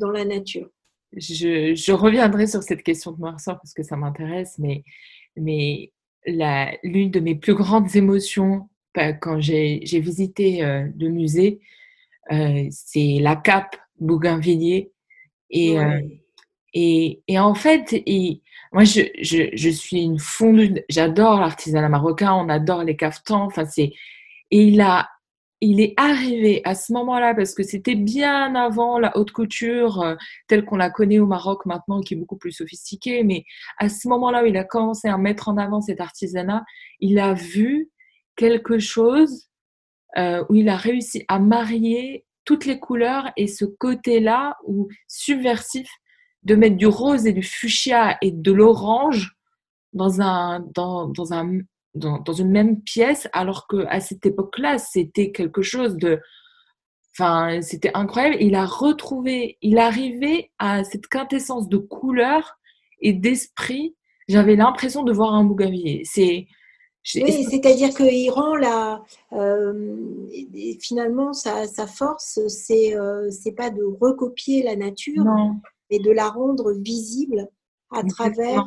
[0.00, 0.68] dans la nature
[1.16, 4.84] je, reviendrai sur cette question de noirceur parce que ça m'intéresse, mais,
[5.36, 5.92] mais
[6.26, 11.60] l'une de mes plus grandes émotions bah, quand j'ai visité euh, le musée,
[12.30, 14.92] euh, c'est la cape Bougainvilliers.
[15.50, 16.00] Et, euh,
[16.74, 22.32] et, et, en fait, et, moi, je, je, je, suis une fondue, j'adore l'artisanat marocain,
[22.32, 23.42] on adore les caftans.
[23.42, 23.92] Enfin, c'est,
[24.50, 25.08] et il a
[25.64, 30.16] il est arrivé à ce moment-là, parce que c'était bien avant la haute couture euh,
[30.48, 33.44] telle qu'on la connaît au Maroc maintenant, qui est beaucoup plus sophistiquée, mais
[33.78, 36.64] à ce moment-là où il a commencé à mettre en avant cet artisanat,
[36.98, 37.90] il a vu
[38.34, 39.50] quelque chose
[40.18, 45.88] euh, où il a réussi à marier toutes les couleurs et ce côté-là, ou subversif,
[46.44, 49.36] de mettre du rose et du fuchsia et de l'orange
[49.92, 51.60] dans un, dans, dans un
[51.94, 56.20] dans, une même pièce, alors qu'à cette époque-là, c'était quelque chose de...
[57.14, 58.36] Enfin, c'était incroyable.
[58.40, 62.58] Il a retrouvé, il arrivait à cette quintessence de couleur
[63.00, 63.94] et d'esprit.
[64.28, 66.02] J'avais l'impression de voir un bougainvillier.
[66.04, 66.46] C'est...
[67.16, 69.02] Oui, c'est-à-dire qu'il rend la,
[69.32, 69.98] euh,
[70.80, 75.24] finalement sa, sa force, c'est euh, c'est pas de recopier la nature,
[75.92, 77.48] mais de la rendre visible
[77.90, 78.66] à travers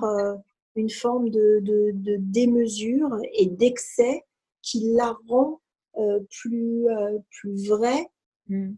[0.75, 4.23] une forme de, de, démesure et d'excès
[4.61, 5.59] qui la rend
[5.97, 8.07] euh, plus, euh, plus vraie
[8.47, 8.73] mm.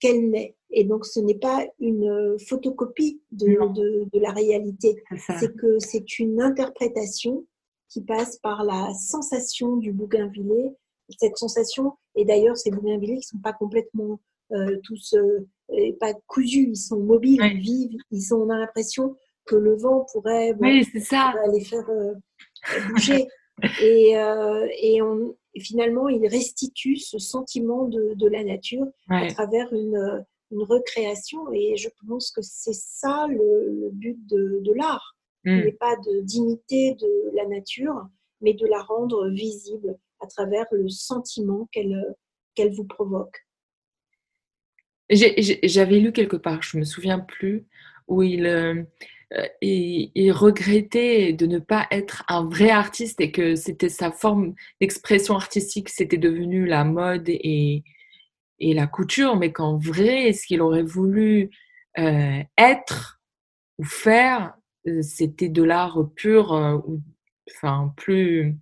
[0.00, 0.56] qu'elle n'est.
[0.70, 5.02] Et donc, ce n'est pas une photocopie de, de, la réalité.
[5.38, 7.46] C'est que c'est une interprétation
[7.88, 10.74] qui passe par la sensation du bougainvillé.
[11.18, 14.16] Cette sensation, et d'ailleurs, ces bougainvillés qui ne sont pas complètement euh,
[14.84, 15.14] tous
[16.00, 20.06] pas cousus, ils sont mobiles, ils vivent, ils ont, on a l'impression que le vent
[20.12, 21.32] pourrait, oui, ça.
[21.52, 22.14] les faire euh,
[22.90, 23.26] bouger.
[23.82, 30.24] et, euh, et, on, finalement, il restitue ce sentiment de, la nature à travers une,
[30.52, 31.52] recréation.
[31.52, 35.16] Et je pense que c'est ça le, but de, l'art.
[35.44, 35.64] Il hmm.
[35.64, 38.06] n'est pas d'imiter de, la nature,
[38.40, 43.45] mais de la rendre visible à travers le sentiment qu'elle vous provoque.
[45.10, 47.64] J'avais lu quelque part, je me souviens plus,
[48.08, 48.46] où il,
[49.32, 54.54] euh, il, regrettait de ne pas être un vrai artiste et que c'était sa forme
[54.80, 57.82] d'expression artistique, c'était devenu la mode et,
[58.60, 61.50] la couture, mais qu'en vrai, ce qu'il aurait voulu
[61.98, 63.20] euh, être
[63.78, 64.54] ou faire,
[64.86, 66.52] euh, c'était de l'art pur,
[66.86, 67.02] ou,
[67.50, 68.56] enfin plus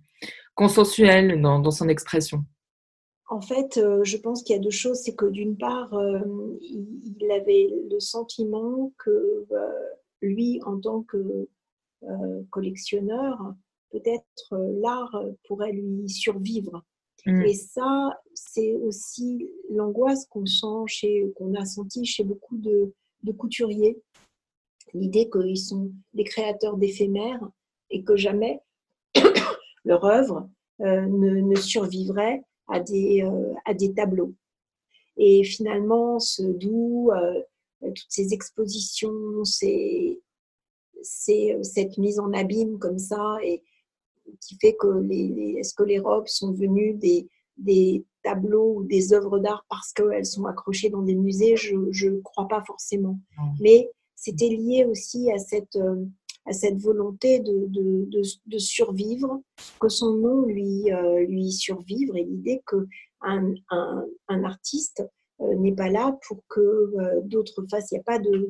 [0.55, 2.45] consensuel dans son expression.
[3.27, 4.99] En fait, euh, je pense qu'il y a deux choses.
[4.99, 6.19] C'est que d'une part, euh,
[6.61, 9.89] il avait le sentiment que euh,
[10.21, 11.47] lui, en tant que
[12.51, 13.35] collectionneur,
[13.89, 16.83] peut-être l'art pourrait lui survivre.
[17.25, 17.41] Mm.
[17.41, 22.93] Et ça, c'est aussi l'angoisse qu'on sent chez, qu'on a senti chez beaucoup de,
[23.39, 23.99] couturiers.
[24.93, 27.41] L'idée qu'ils sont des créateurs d'éphémères
[27.89, 28.59] et que jamais
[29.83, 34.33] leur œuvre ne, survivrait à des, euh, à des tableaux.
[35.17, 37.41] Et finalement, ce doux, euh,
[37.81, 40.21] toutes ces expositions, ces,
[41.01, 43.63] c'est cette mise en abîme comme ça et
[44.41, 49.13] qui fait que les, est-ce que les robes sont devenues des, des tableaux ou des
[49.13, 51.55] œuvres d'art parce qu'elles sont accrochées dans des musées?
[51.55, 53.19] Je ne crois pas forcément.
[53.59, 56.03] Mais c'était lié aussi à cette, euh,
[56.45, 58.07] à cette volonté de, de,
[58.45, 59.41] de, survivre,
[59.79, 62.85] que son nom lui, euh, lui survivre et l'idée qu'un
[63.71, 65.03] un, un, artiste
[65.41, 67.91] euh, n'est pas là pour que euh, d'autres fassent.
[67.91, 68.49] Il n'y a pas de,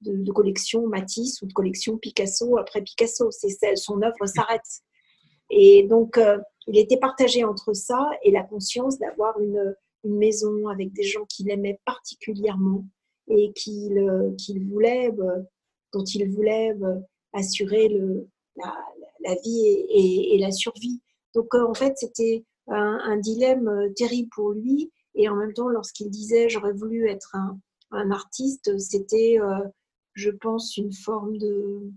[0.00, 3.30] de, collection Matisse ou de collection Picasso après Picasso.
[3.30, 4.60] C'est son œuvre s'arrête.
[5.50, 6.18] Et donc,
[6.66, 11.48] il était partagé entre ça et la conscience d'avoir une, maison avec des gens qu'il
[11.48, 12.84] aimait particulièrement
[13.28, 15.12] et qu'il voulait
[15.92, 17.00] dont il voulait euh,
[17.32, 21.00] assurer le, la, vie et, la survie.
[21.34, 24.92] Donc euh, en fait, c'était un, dilemme euh, terrible pour lui.
[25.14, 27.36] Et en même temps, lorsqu'il disait j'aurais voulu être
[27.90, 29.38] un, artiste, c'était,
[30.14, 31.90] je pense, une forme de,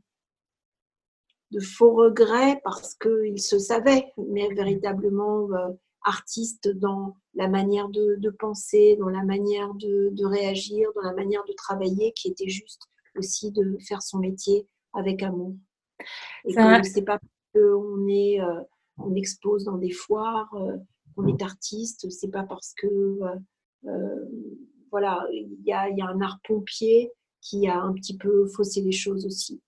[1.51, 5.47] de faux regret parce qu'il se savait, mais véritablement
[6.05, 11.53] artiste dans la manière de, penser, dans la manière de, réagir, dans la manière de
[11.53, 12.83] travailler qui était juste
[13.17, 15.55] aussi de faire son métier avec amour.
[16.45, 17.19] Et que c'est pas
[17.53, 18.61] qu'on est, euh,
[18.97, 20.77] on expose dans des foires, euh,
[21.17, 22.87] on est artiste, c'est pas parce que
[23.85, 24.25] euh,
[24.91, 28.81] voilà, il y a, y a un art pompier qui a un petit peu faussé
[28.81, 29.61] les choses aussi.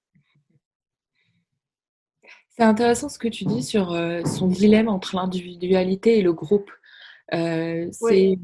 [2.50, 6.72] C'est intéressant ce que tu dis sur son dilemme entre l'individualité et le groupe.
[7.30, 8.40] c'est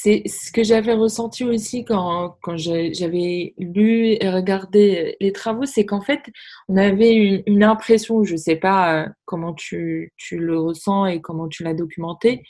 [0.00, 5.84] c'est ce que j'avais ressenti aussi quand, quand j'avais lu et regardé les travaux, c'est
[5.84, 6.20] qu'en fait,
[6.68, 11.20] on avait une, impression, je ne sais pas euh, comment tu, tu, le ressens et
[11.20, 12.44] comment tu l'as documenté,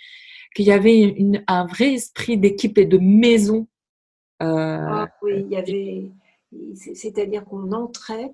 [0.55, 3.67] qu'il y avait une, un vrai esprit d'équipe et de maison.
[4.43, 6.11] Euh, ah, oui, il y avait,
[6.75, 8.31] c'est-à-dire qu'on entrait,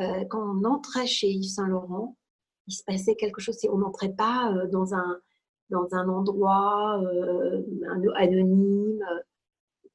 [0.00, 2.16] euh, quand on entrait chez Yves Saint Laurent,
[2.66, 5.20] il se passait quelque chose, on n'entrait pas dans un
[5.70, 7.62] dans un endroit euh,
[8.14, 9.04] anonyme.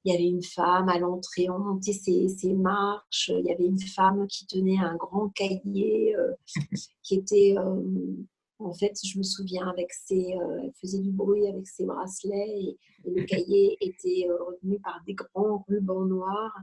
[0.04, 3.30] Il y avait une femme à l'entrée, on montait ses, marches.
[3.30, 6.34] Il y avait une femme qui tenait un grand cahier euh,
[7.04, 7.82] qui était, euh,
[8.58, 12.78] en fait, je me souviens, avec ses, elle faisait du bruit avec ses bracelets et,
[13.04, 16.56] le cahier était retenu par des grands rubans noirs.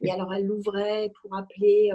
[0.00, 1.92] Et alors elle l'ouvrait pour appeler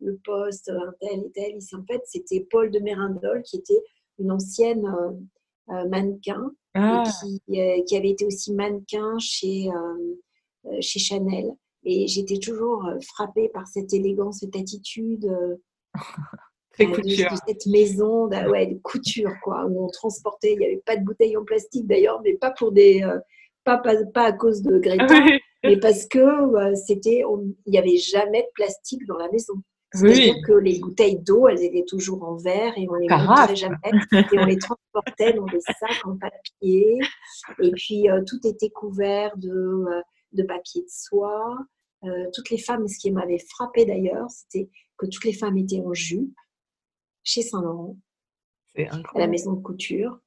[0.00, 1.52] le poste, tel et tel.
[1.52, 3.82] Et en fait, c'était Paul de Mérindol qui était
[4.18, 5.12] une ancienne euh,
[5.68, 7.04] mannequin, ah.
[7.04, 11.50] euh, qui, avait été aussi mannequin chez, euh, chez Chanel.
[11.84, 15.30] Et j'étais toujours frappée par cette élégance, cette attitude.
[16.78, 20.96] de, cette maison de, ouais, de couture, quoi, où on transportait, il n'y avait pas
[20.96, 23.04] de bouteilles en plastique d'ailleurs, mais pas pour des.
[23.62, 25.06] pas, pas, pas, à cause de Greta,
[25.62, 27.22] mais parce que c'était,
[27.66, 29.54] il n'y avait jamais de plastique dans la maison.
[29.94, 33.76] C'est-à-dire que les bouteilles d'eau, elles étaient toujours en verre et on les montrait jamais.
[34.12, 36.98] Et on les transportait dans des sacs en papier.
[37.62, 40.02] Et puis, euh, tout était couvert de, euh,
[40.32, 41.56] de papier de soie.
[42.04, 45.80] Euh, toutes les femmes, ce qui m'avait frappé d'ailleurs, c'était que toutes les femmes étaient
[45.80, 46.34] en jupe
[47.22, 47.96] chez Saint-Laurent,
[48.76, 50.18] à la maison de couture.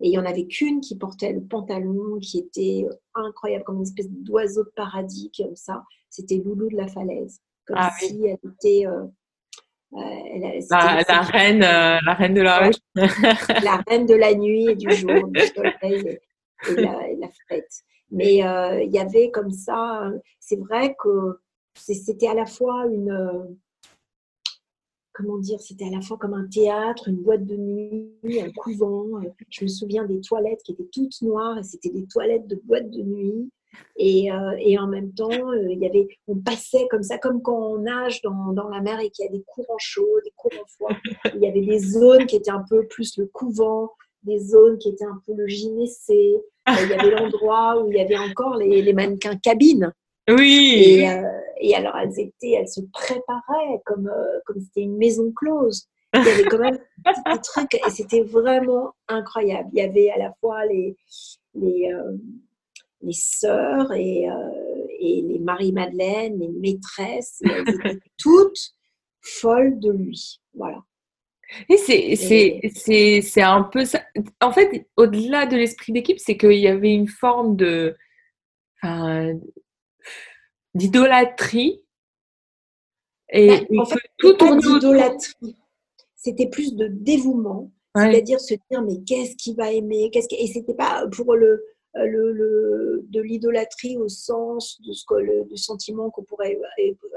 [0.00, 3.82] Et il n'y en avait qu'une qui portait le pantalon qui était incroyable, comme une
[3.82, 5.84] espèce d'oiseau de paradis, comme ça.
[6.08, 9.06] C'était Loulou de la falaise comme ah si elle était, euh,
[9.92, 12.70] la, reine, la reine de la
[13.62, 16.18] la reine de la nuit et du jour, du soleil
[16.68, 17.72] et, la, fête.
[18.10, 21.40] Mais il y avait comme ça, c'est vrai que
[21.74, 23.56] c'était à la fois une,
[25.12, 29.06] comment dire, c'était à la fois comme un théâtre, une boîte de nuit, un couvent.
[29.50, 32.90] Je me souviens des toilettes qui étaient toutes noires et c'était des toilettes de boîte
[32.90, 33.50] de nuit.
[33.96, 37.42] Et, euh, et en même temps, euh, il y avait, on passait comme ça, comme
[37.42, 40.32] quand on nage dans, dans la mer et qu'il y a des courants chauds, des
[40.36, 40.96] courants froids.
[41.34, 44.88] Il y avait des zones qui étaient un peu plus le couvent, des zones qui
[44.88, 46.36] étaient un peu le gynécée.
[46.68, 49.92] Il y avait l'endroit où il y avait encore les, les mannequins cabines.
[50.28, 51.00] Oui.
[51.00, 51.22] Et, euh,
[51.60, 55.88] et, alors, elles étaient, elles se préparaient comme euh, comme c'était une maison close.
[56.14, 59.70] Il y avait quand même des trucs et c'était vraiment incroyable.
[59.72, 60.96] Il y avait à la fois les
[61.54, 62.12] les euh,
[63.02, 64.26] les sœurs et,
[65.00, 68.74] et les Marie-Madeleine, les maîtresses, elles étaient toutes
[69.20, 70.40] folles de lui.
[70.54, 70.82] Voilà.
[71.68, 74.02] Et c'est un peu ça.
[74.40, 77.96] En fait, au-delà de l'esprit d'équipe, c'est qu'il y avait une forme de,
[78.82, 79.38] enfin,
[80.74, 81.82] d'idolâtrie.
[83.30, 85.56] Et, bah, en fait, tout d'idolâtrie.
[86.14, 90.74] C'était plus de dévouement, c'est-à-dire se dire mais qu'est-ce qu'il va aimer, qu'est-ce et c'était
[90.74, 96.24] pas pour le, le, le de l'idolâtrie au sens de ce que le, sentiment qu'on
[96.24, 96.58] pourrait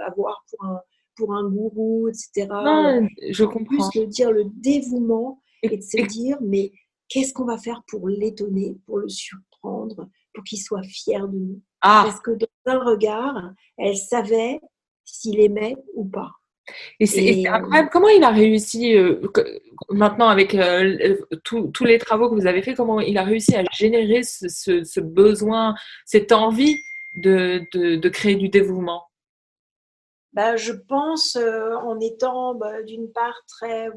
[0.06, 0.80] avoir pour un
[1.16, 2.48] pour un gourou, etc.
[2.50, 3.90] Non, je comprends.
[3.90, 6.74] Plus que dire le dévouement et de se dire mais
[7.08, 11.62] qu'est-ce qu'on va faire pour l'étonner, pour le surprendre, pour qu'il soit fier de nous?
[11.82, 12.04] Ah.
[12.06, 14.60] Parce que dans un regard, elle savait
[15.06, 16.32] s'il aimait ou pas.
[17.00, 17.90] Et c'est incroyable.
[17.92, 19.22] Comment il a réussi, euh,
[19.90, 23.64] maintenant avec euh, tous les travaux que vous avez faits, comment il a réussi à
[23.72, 25.76] générer ce, besoin,
[26.06, 26.76] cette envie
[27.16, 29.04] de, de, créer du dévouement?
[30.34, 33.90] Bah, Je pense euh, en étant bah, d'une part très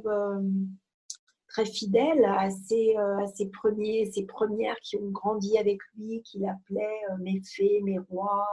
[1.48, 6.46] très fidèle à ses, euh, ses, premiers, ses premières qui ont grandi avec lui, qu'il
[6.46, 8.46] appelait euh, mes fées, mes rois.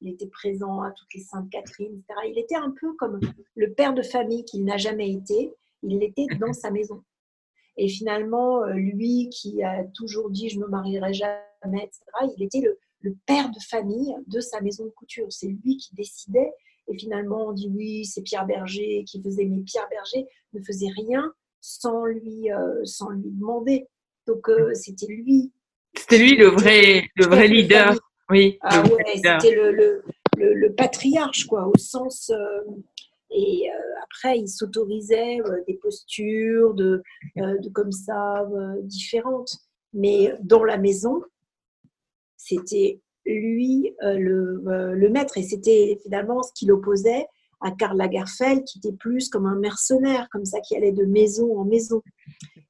[0.00, 2.20] Il était présent à toutes les Saintes Catherine, etc.
[2.28, 3.20] Il était un peu comme
[3.54, 5.52] le père de famille qu'il n'a jamais été.
[5.82, 7.02] Il l'était dans sa maison.
[7.76, 12.02] Et finalement, euh, lui qui a toujours dit je me marierai jamais, etc.,
[12.36, 15.26] il était le, le père de famille de sa maison de couture.
[15.30, 16.52] C'est lui qui décidait.
[16.88, 20.90] Et finalement, on dit oui, c'est Pierre Berger qui faisait, mais Pierre Berger ne faisait
[20.96, 23.86] rien sans lui, euh, sans lui demander.
[24.26, 25.52] Donc euh, c'était lui.
[25.96, 27.96] C'était lui le vrai, le vrai leader.
[28.30, 28.58] Oui.
[28.62, 30.02] Ah ouais, c'était le, le,
[30.54, 32.30] le, patriarche, quoi, au sens.
[32.30, 32.60] Euh,
[33.30, 33.68] et
[34.02, 37.02] après, il s'autorisait des postures de,
[37.36, 38.46] de comme ça
[38.82, 39.54] différentes.
[39.92, 41.22] Mais dans la maison,
[42.36, 44.62] c'était lui le,
[44.94, 47.26] le, maître et c'était finalement ce qui l'opposait
[47.60, 51.58] à Karl Lagerfeld, qui était plus comme un mercenaire, comme ça, qui allait de maison
[51.58, 52.02] en maison.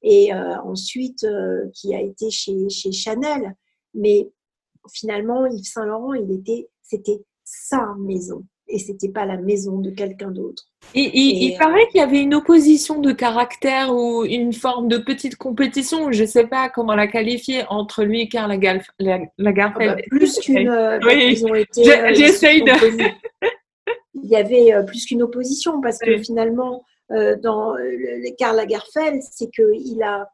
[0.02, 3.54] Et euh, ensuite, euh, qui a été chez, chez Chanel.
[3.94, 4.30] Mais
[4.92, 8.44] finalement, Yves Saint Laurent, il était, c'était sa maison.
[8.70, 10.64] Et c'était pas la maison de quelqu'un d'autre.
[10.94, 14.98] Et, il euh, paraît qu'il y avait une opposition de caractère ou une forme de
[14.98, 19.90] petite compétition, je ne sais pas comment la qualifier, entre lui et Karl Lagerfeld.
[19.90, 20.70] Ah bah, plus qu'une.
[21.02, 21.34] oui,
[22.14, 22.72] j'essaye de
[24.14, 27.74] il y avait euh, plus qu'une opposition parce que finalement, euh, dans
[28.36, 30.28] Karl Lagerfeld, c'est qu'il a,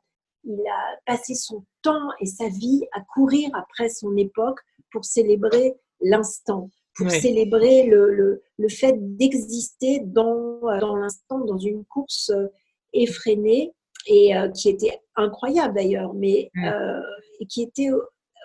[0.44, 4.58] il a passé son temps et sa vie à courir après son époque
[4.92, 12.30] pour célébrer l'instant, pour célébrer le, le, fait d'exister dans, dans l'instant, dans une course
[12.30, 12.46] euh,
[12.92, 13.72] effrénée
[14.06, 16.50] et qui était incroyable d'ailleurs, mais
[17.40, 17.88] et qui était,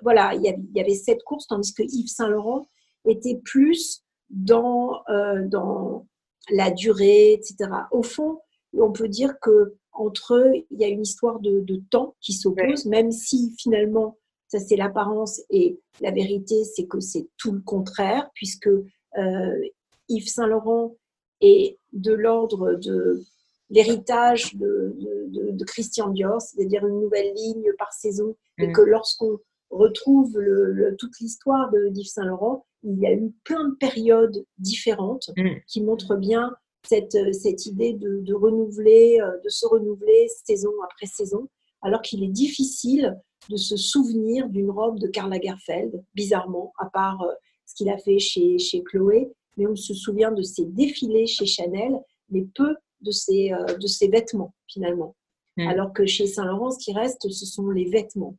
[0.03, 2.65] voilà, il y, avait, il y avait cette course, tandis que Yves Saint Laurent
[3.05, 6.07] était plus dans, euh, dans
[6.51, 7.69] la durée, etc.
[7.91, 8.39] Au fond,
[8.73, 12.33] on peut dire que entre eux, il y a une histoire de, de temps qui
[12.33, 17.61] s'oppose, même si finalement, ça c'est l'apparence et la vérité, c'est que c'est tout le
[17.61, 19.61] contraire, puisque euh,
[20.07, 20.95] Yves Saint Laurent
[21.41, 23.23] est de l'ordre de
[23.69, 28.73] l'héritage de, de, de, Christian Dior, c'est-à-dire une nouvelle ligne par saison, et mm.
[28.73, 29.37] que lorsqu'on
[29.69, 34.43] retrouve le, toute l'histoire de Yves Saint Laurent, il y a eu plein de périodes
[34.57, 35.59] différentes mm.
[35.67, 36.55] qui montrent bien
[36.87, 41.47] cette, euh, cette idée de, de, renouveler, euh, de se renouveler saison après saison,
[41.81, 43.17] alors qu'il est difficile
[43.49, 47.33] de se souvenir d'une robe de Karl Lagerfeld, bizarrement, à part euh,
[47.65, 51.45] ce qu'il a fait chez, chez Chloé, mais on se souvient de ses défilés chez
[51.45, 51.97] Chanel,
[52.29, 55.15] mais peu de ses, de ses vêtements finalement.
[55.57, 55.67] Mm.
[55.67, 58.35] Alors que chez Saint Laurent, ce qui reste, ce sont les vêtements.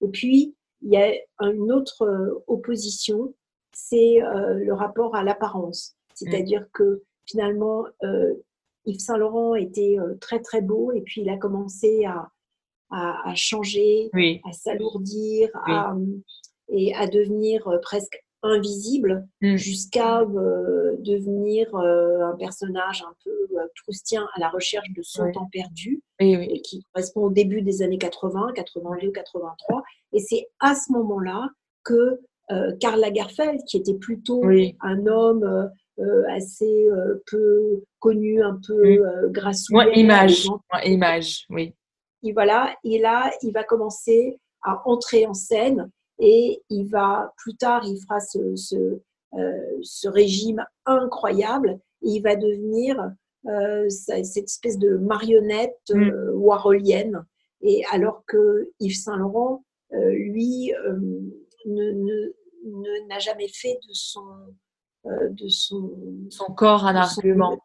[0.00, 3.34] Et puis, il y a une autre opposition
[3.74, 5.96] c'est le rapport à l'apparence.
[6.14, 8.34] C'est-à-dire que finalement, euh,
[8.84, 12.30] Yves Saint Laurent était très très beau et puis il a commencé à,
[12.90, 14.10] à, changer,
[14.44, 15.48] à s'alourdir,
[16.68, 19.56] et à devenir presque invisible mm.
[19.56, 25.30] jusqu'à euh, devenir euh, un personnage un peu euh, troustien à la recherche de son
[25.32, 29.82] temps perdu, et qui correspond au début des années 80, 82, 83.
[30.12, 31.48] Et c'est à ce moment-là
[31.84, 32.20] que
[32.80, 34.42] Karl Lagerfeld, qui était plutôt
[34.82, 35.70] un homme
[36.30, 36.88] assez
[37.26, 39.32] peu connu, un peu mm.
[39.32, 39.84] grassouillet.
[39.84, 40.46] Moi, image,
[40.84, 41.74] image, oui.
[42.24, 47.56] Et voilà, et là, il va commencer à entrer en scène et il va, plus
[47.56, 49.00] tard, il fera ce, ce,
[49.34, 53.12] euh, régime incroyable et il va devenir
[53.46, 56.00] euh, cette espèce de marionnette mm.
[56.00, 57.24] euh, warholienne.
[57.62, 60.72] Et alors que Yves Saint Laurent, lui,
[61.66, 64.24] ne, n'a jamais fait de son,
[65.04, 65.90] de son,
[66.30, 67.58] son corps un argument.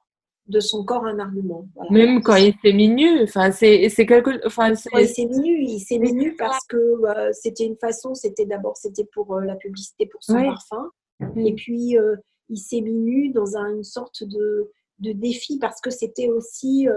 [0.47, 1.67] de son corps un argument.
[1.91, 5.99] Même quand il s'est nu, enfin c'est c'est quelque, enfin quand il s'est il s'est
[5.99, 10.23] nu parce que euh, c'était une façon, c'était d'abord c'était pour euh, la publicité pour
[10.23, 10.89] son parfum,
[11.35, 12.15] et puis euh,
[12.49, 16.87] il s'est mis nu dans une sorte de, de défi parce que c'était aussi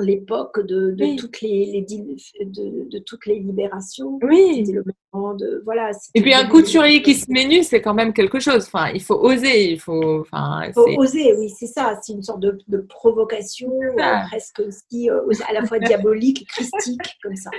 [0.00, 4.18] l'époque de, de toutes les, de, de, toutes les libérations.
[4.22, 4.64] Oui.
[4.72, 8.12] Le moment de, voilà, Et puis un couturier qui se met nu, c'est quand même
[8.12, 8.64] quelque chose.
[8.66, 9.72] Enfin, il faut oser.
[9.72, 11.98] Il faut, enfin, il faut oser, oui, c'est ça.
[12.02, 12.56] C'est une sorte de,
[12.88, 17.50] provocation euh, presque aussi euh, à la fois diabolique et christique, comme ça.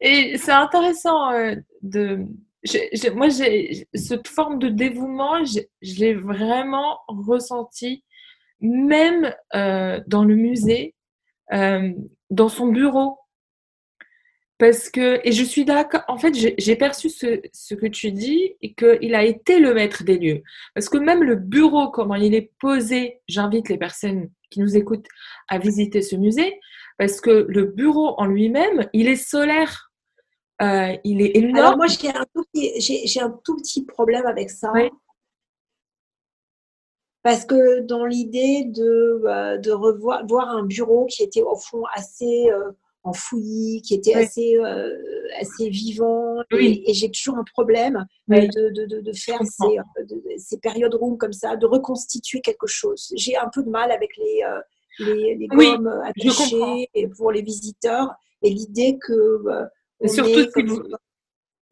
[0.00, 2.26] Et c'est intéressant euh, de.
[3.14, 8.04] moi, j'ai cette forme de dévouement, je l'ai vraiment ressenti,
[8.60, 10.95] même dans le musée
[11.52, 11.92] euh,
[12.30, 13.18] dans son bureau.
[14.58, 18.54] Parce que, et je suis d'accord, en fait, j'ai perçu ce, ce, que tu dis
[18.62, 20.42] et qu'il a été le maître des lieux.
[20.74, 25.08] Parce que même le bureau, comment il est posé, j'invite les personnes qui nous écoutent
[25.48, 26.58] à visiter ce musée,
[26.96, 29.92] parce que le bureau en lui-même, il est solaire.
[30.62, 31.56] Euh, il est énorme.
[31.56, 34.72] Alors moi, j'ai un, un, tout petit problème avec ça.
[34.72, 34.88] Oui.
[37.26, 41.82] Parce que dans l'idée de, euh, de revoir voir un bureau qui était au fond
[41.92, 42.70] assez euh,
[43.02, 44.96] enfoui, qui était assez, euh,
[45.40, 49.76] assez vivant, et, j'ai toujours un problème de, de, de, faire ces,
[50.38, 53.12] ces, périodes rondes comme ça, de reconstituer quelque chose.
[53.16, 54.44] J'ai un peu de mal avec les,
[55.00, 59.42] les, les gommes attachées pour les visiteurs et l'idée que.
[60.06, 60.64] surtout, si,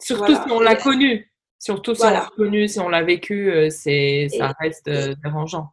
[0.00, 1.32] surtout si on l'a connu.
[1.64, 5.70] Surtout si on l'a connu, si on l'a vécu, euh, c'est, ça reste euh, dérangeant.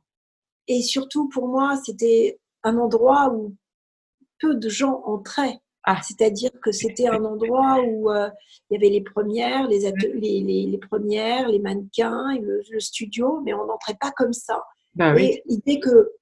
[0.69, 3.53] Et surtout, pour moi, c'était un endroit où
[4.39, 5.59] peu de gens entraient.
[5.83, 5.99] Ah.
[6.01, 8.29] C'est-à-dire que c'était un endroit où euh,
[8.69, 13.53] il y avait les premières, les, les, les, premières, les mannequins, le, le studio, mais
[13.53, 14.63] on n'entrait pas comme ça.
[14.97, 16.13] Et l'idée que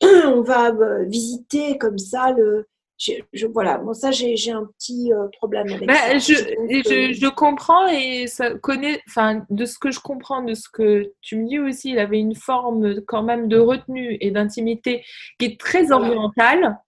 [0.02, 0.72] on va
[1.04, 2.66] visiter comme ça le,
[2.98, 6.18] je, voilà, bon, ça, j'ai un petit euh, problème avec bah, ça.
[6.18, 10.68] Je, je, je, comprends et ça connaît, enfin, de ce que je comprends, de ce
[10.68, 15.04] que tu me dis aussi, il avait une forme quand même de retenue et d'intimité
[15.38, 16.78] qui est très orientale.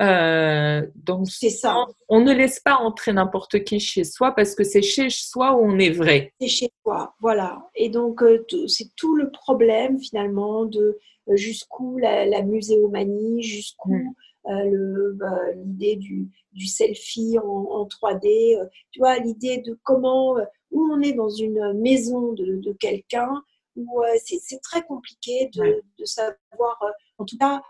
[0.00, 1.86] Euh, donc, c'est ça.
[2.08, 5.60] On, ne laisse pas entrer n'importe qui chez soi parce que c'est chez soi où
[5.64, 6.32] on est vrai.
[6.40, 7.68] C'est chez soi, voilà.
[7.76, 10.98] Et donc, euh, c'est tout le problème finalement de
[11.28, 13.94] jusqu'où la, la, muséomanie, jusqu'où.
[13.94, 14.14] Mm.
[14.46, 20.44] Euh, bah, l'idée du, du, selfie en, 3D, euh, tu vois, l'idée de comment, euh,
[20.70, 23.42] où on est dans une maison de, de quelqu'un,
[23.76, 26.78] où c'est très compliqué de, de, savoir.
[27.18, 27.60] En tout cas,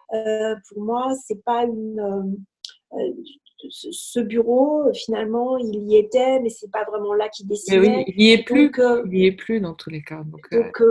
[0.69, 2.37] pour moi, c'est pas une
[3.71, 7.79] ce bureau, finalement, il y était, mais c'est pas vraiment là qu'il décidait.
[7.79, 8.71] Oui, il n'y est plus.
[9.07, 10.23] il n'y est plus dans tous les cas.
[10.25, 10.83] Donc, donc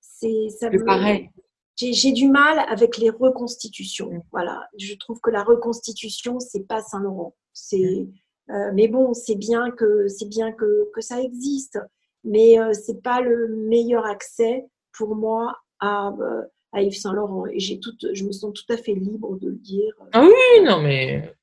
[0.00, 0.70] c'est ça.
[0.84, 1.30] pareil
[1.76, 4.10] j'ai du mal avec les reconstitutions.
[4.10, 4.22] Mm.
[4.32, 7.34] Voilà, je trouve que la reconstitution, c'est pas Saint-Laurent.
[7.52, 8.52] C'est, mm.
[8.52, 11.78] euh, mais bon, c'est bien que c'est bien que, que, ça existe,
[12.24, 14.66] mais euh, c'est pas le meilleur accès
[14.96, 17.46] pour moi à, euh, à Yves Saint-Laurent.
[17.46, 19.92] Et j'ai tout, je me sens tout à fait libre de le dire.
[20.12, 21.34] Ah oui, non, mais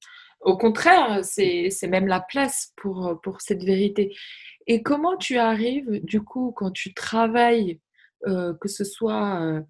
[0.42, 4.16] au contraire, c'est même la place pour, pour cette vérité.
[4.66, 7.80] Et comment tu arrives, du coup, quand tu travailles,
[8.26, 9.62] que ce soit euh,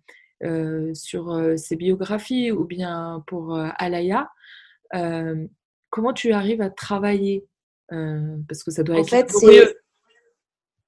[0.93, 4.29] sur euh, ses biographies ou bien pour euh, Alaya,
[5.89, 7.45] comment tu arrives à travailler
[7.89, 9.77] Parce que ça doit en être fait,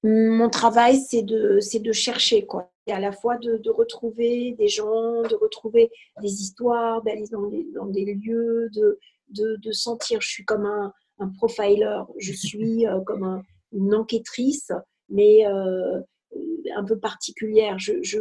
[0.02, 2.70] Mon travail, c'est de, de chercher, quoi.
[2.88, 5.90] Et à la fois de, de, retrouver des gens, de retrouver
[6.22, 8.98] des histoires, d'aller dans, dans, des lieux, de,
[9.30, 10.20] de, sentir.
[10.20, 13.42] Je suis comme un, un profiler, je suis comme
[13.72, 14.70] une enquêtrice,
[15.08, 17.78] mais un peu particulière.
[17.78, 18.18] Je, je,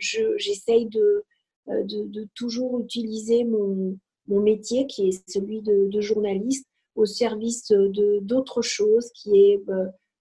[0.00, 1.24] j'essaye de,
[1.66, 7.70] de, toujours utiliser mon, mon, métier, qui est celui de, journaliste, au service
[8.22, 9.62] d'autres choses, qui est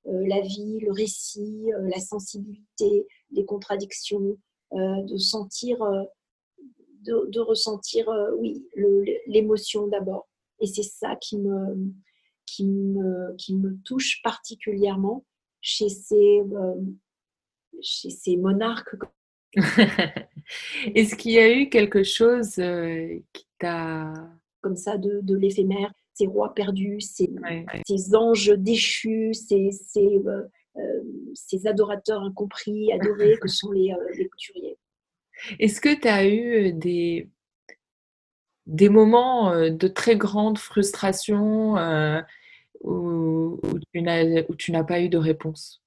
[0.05, 4.38] la vie, le récit, la sensibilité, les contradictions,
[4.71, 5.80] de sentir,
[7.01, 8.65] de, ressentir, oui,
[9.27, 10.27] l'émotion d'abord.
[10.59, 11.93] Et c'est ça qui me,
[12.45, 15.25] qui, me, qui me touche particulièrement
[15.61, 16.41] chez ces,
[17.82, 18.95] chez ces monarques.
[20.95, 24.13] Est-ce qu'il y a eu quelque chose euh, qui t'a...
[24.61, 27.31] Comme ça, de, de l'éphémère, ces rois perdus, ces,
[27.87, 30.43] ces anges déchus, ces, ces, euh,
[30.77, 34.77] euh, ces, adorateurs incompris, adorés que sont les, les couturiers?
[35.59, 37.29] Est-ce que tu as eu des,
[38.65, 41.75] des moments de très grande frustration
[42.81, 44.01] où, où tu
[44.71, 45.81] n'as pas eu de réponse?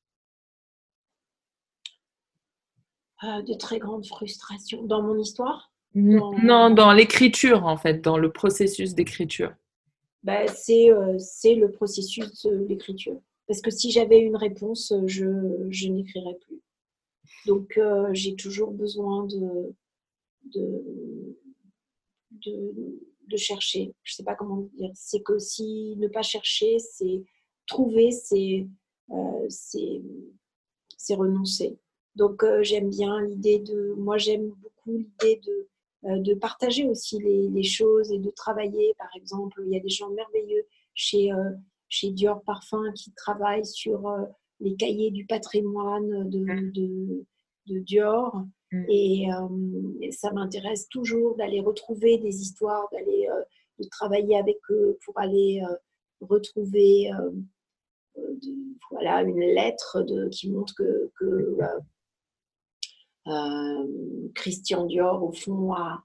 [3.22, 5.72] De très grandes frustrations dans mon histoire?
[5.94, 9.52] Non, dans l'écriture en fait, dans le processus d'écriture.
[10.22, 13.20] Bah, c'est euh, le processus d'écriture.
[13.46, 16.60] Parce que si j'avais une réponse, je, je n'écrirais plus.
[17.46, 19.74] Donc euh, j'ai toujours besoin de,
[20.54, 21.36] de,
[22.30, 23.94] de, chercher.
[24.02, 24.90] Je ne sais pas comment dire.
[24.94, 27.24] C'est que si ne pas chercher, c'est
[27.66, 28.66] trouver, c'est
[29.10, 31.78] euh, c'est renoncer.
[32.16, 35.68] Donc euh, j'aime bien l'idée de, moi j'aime beaucoup l'idée de,
[36.08, 38.94] euh, de partager aussi les, les, choses et de travailler.
[38.98, 41.50] Par exemple, il y a des gens merveilleux chez, euh,
[41.88, 44.10] chez Dior Parfum qui travaillent sur
[44.60, 46.72] les cahiers du patrimoine de, mmh.
[46.72, 47.24] de,
[47.66, 48.42] de Dior.
[48.72, 48.84] Mmh.
[48.88, 49.28] Et
[50.12, 53.28] ça m'intéresse toujours d'aller retrouver des histoires, d'aller
[53.78, 55.62] de travailler avec eux pour aller
[56.20, 57.10] retrouver
[58.92, 61.80] voilà, une lettre de, qui montre que, que euh,
[64.34, 66.02] Christian Dior, au fond, a,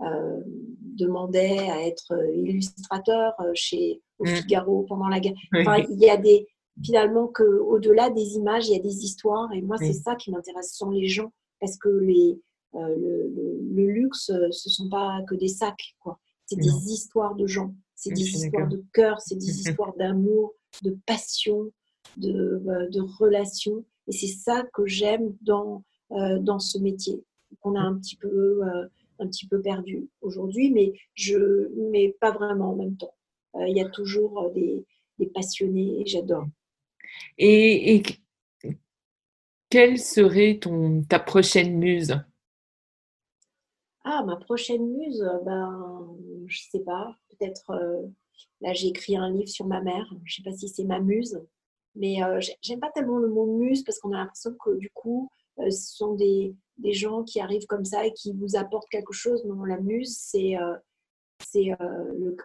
[0.00, 0.40] euh,
[0.80, 4.28] demandait à être illustrateur euh, chez au mm.
[4.28, 5.34] Figaro pendant la guerre.
[5.52, 6.46] il y a des
[6.84, 9.52] finalement que au-delà des images, il y a des histoires.
[9.52, 12.40] Et moi c'est ça qui m'intéresse, ce sont les gens parce que les
[12.74, 16.20] le, luxe, ce sont pas que des sacs quoi.
[16.46, 20.96] C'est des histoires de gens, c'est des histoires de cœur, c'est des histoires d'amour, de
[21.06, 21.72] passion,
[22.16, 23.84] de, de relations.
[24.06, 27.22] Et c'est ça que j'aime dans euh, dans ce métier
[27.60, 28.86] qu'on a un petit peu, euh,
[29.18, 33.14] un petit peu perdu aujourd'hui, mais, je, mais pas vraiment en même temps.
[33.56, 34.84] Euh, il y a toujours des,
[35.18, 36.46] des passionnés et j'adore.
[37.36, 38.02] Et, et,
[39.70, 42.18] quelle serait ton, ta prochaine muse?
[44.04, 47.14] Ah, ma prochaine muse, ben, je sais pas.
[47.28, 47.78] Peut-être,
[48.62, 50.10] là, j'ai écrit un livre sur ma mère.
[50.24, 51.38] Je sais pas si c'est ma muse,
[51.94, 52.16] mais
[52.62, 55.96] j'aime pas tellement le mot muse parce qu'on a l'impression que du coup, euh, ce
[55.96, 56.54] sont des,
[56.92, 59.44] gens qui arrivent comme ça et qui vous apportent quelque chose.
[59.44, 60.76] Non, la muse, c'est euh,
[61.56, 62.36] euh,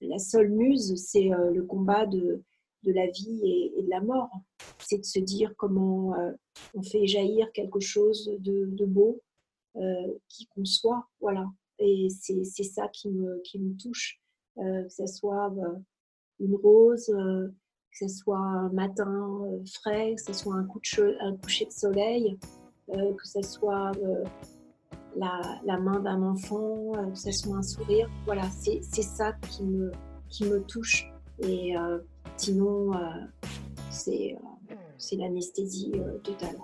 [0.00, 2.42] la seule muse, c'est le combat de,
[2.84, 3.40] la vie
[3.76, 4.30] et, de la mort.
[4.78, 6.14] C'est de se dire comment
[6.74, 9.20] on fait jaillir quelque chose de, beau,
[10.28, 11.08] qui qu'on soit.
[11.20, 11.46] Voilà.
[11.78, 14.20] Et c'est ça qui me touche.
[14.56, 15.52] que ce soit
[16.38, 17.12] une rose,
[17.90, 22.38] que ce soit un matin euh, frais, que ce soit un, de coucher de soleil,
[22.90, 24.24] euh, que ce soit euh,
[25.16, 28.08] la, main d'un enfant, que ce soit un sourire.
[28.24, 29.90] Voilà, c'est ça qui me,
[30.28, 31.12] qui me touche.
[31.40, 31.74] Et
[32.36, 32.92] sinon,
[33.90, 34.36] c'est
[35.16, 36.56] l'anesthésie totale.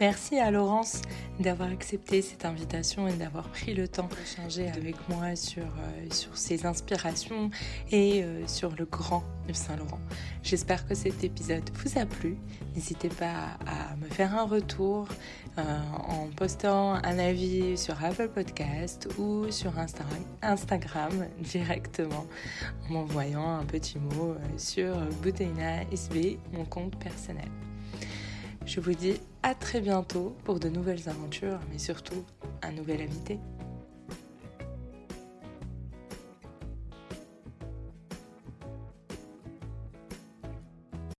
[0.00, 1.02] Merci à Laurence
[1.40, 6.36] d'avoir accepté cette invitation et d'avoir pris le temps d'échanger avec moi sur, euh, sur
[6.36, 7.50] ses inspirations
[7.90, 9.98] et euh, sur le grand Yves Saint-Laurent.
[10.44, 12.36] J'espère que cet épisode vous a plu.
[12.76, 15.08] N'hésitez pas à me faire un retour
[15.58, 15.62] euh,
[16.06, 22.26] en postant un avis sur Apple Podcast ou sur Instagram, Instagram directement
[22.88, 27.48] en m'envoyant un petit mot sur Bouteina SB, mon compte personnel.
[28.68, 32.22] Je vous dis à très bientôt pour de nouvelles aventures, mais surtout
[32.60, 33.38] un nouvel invité.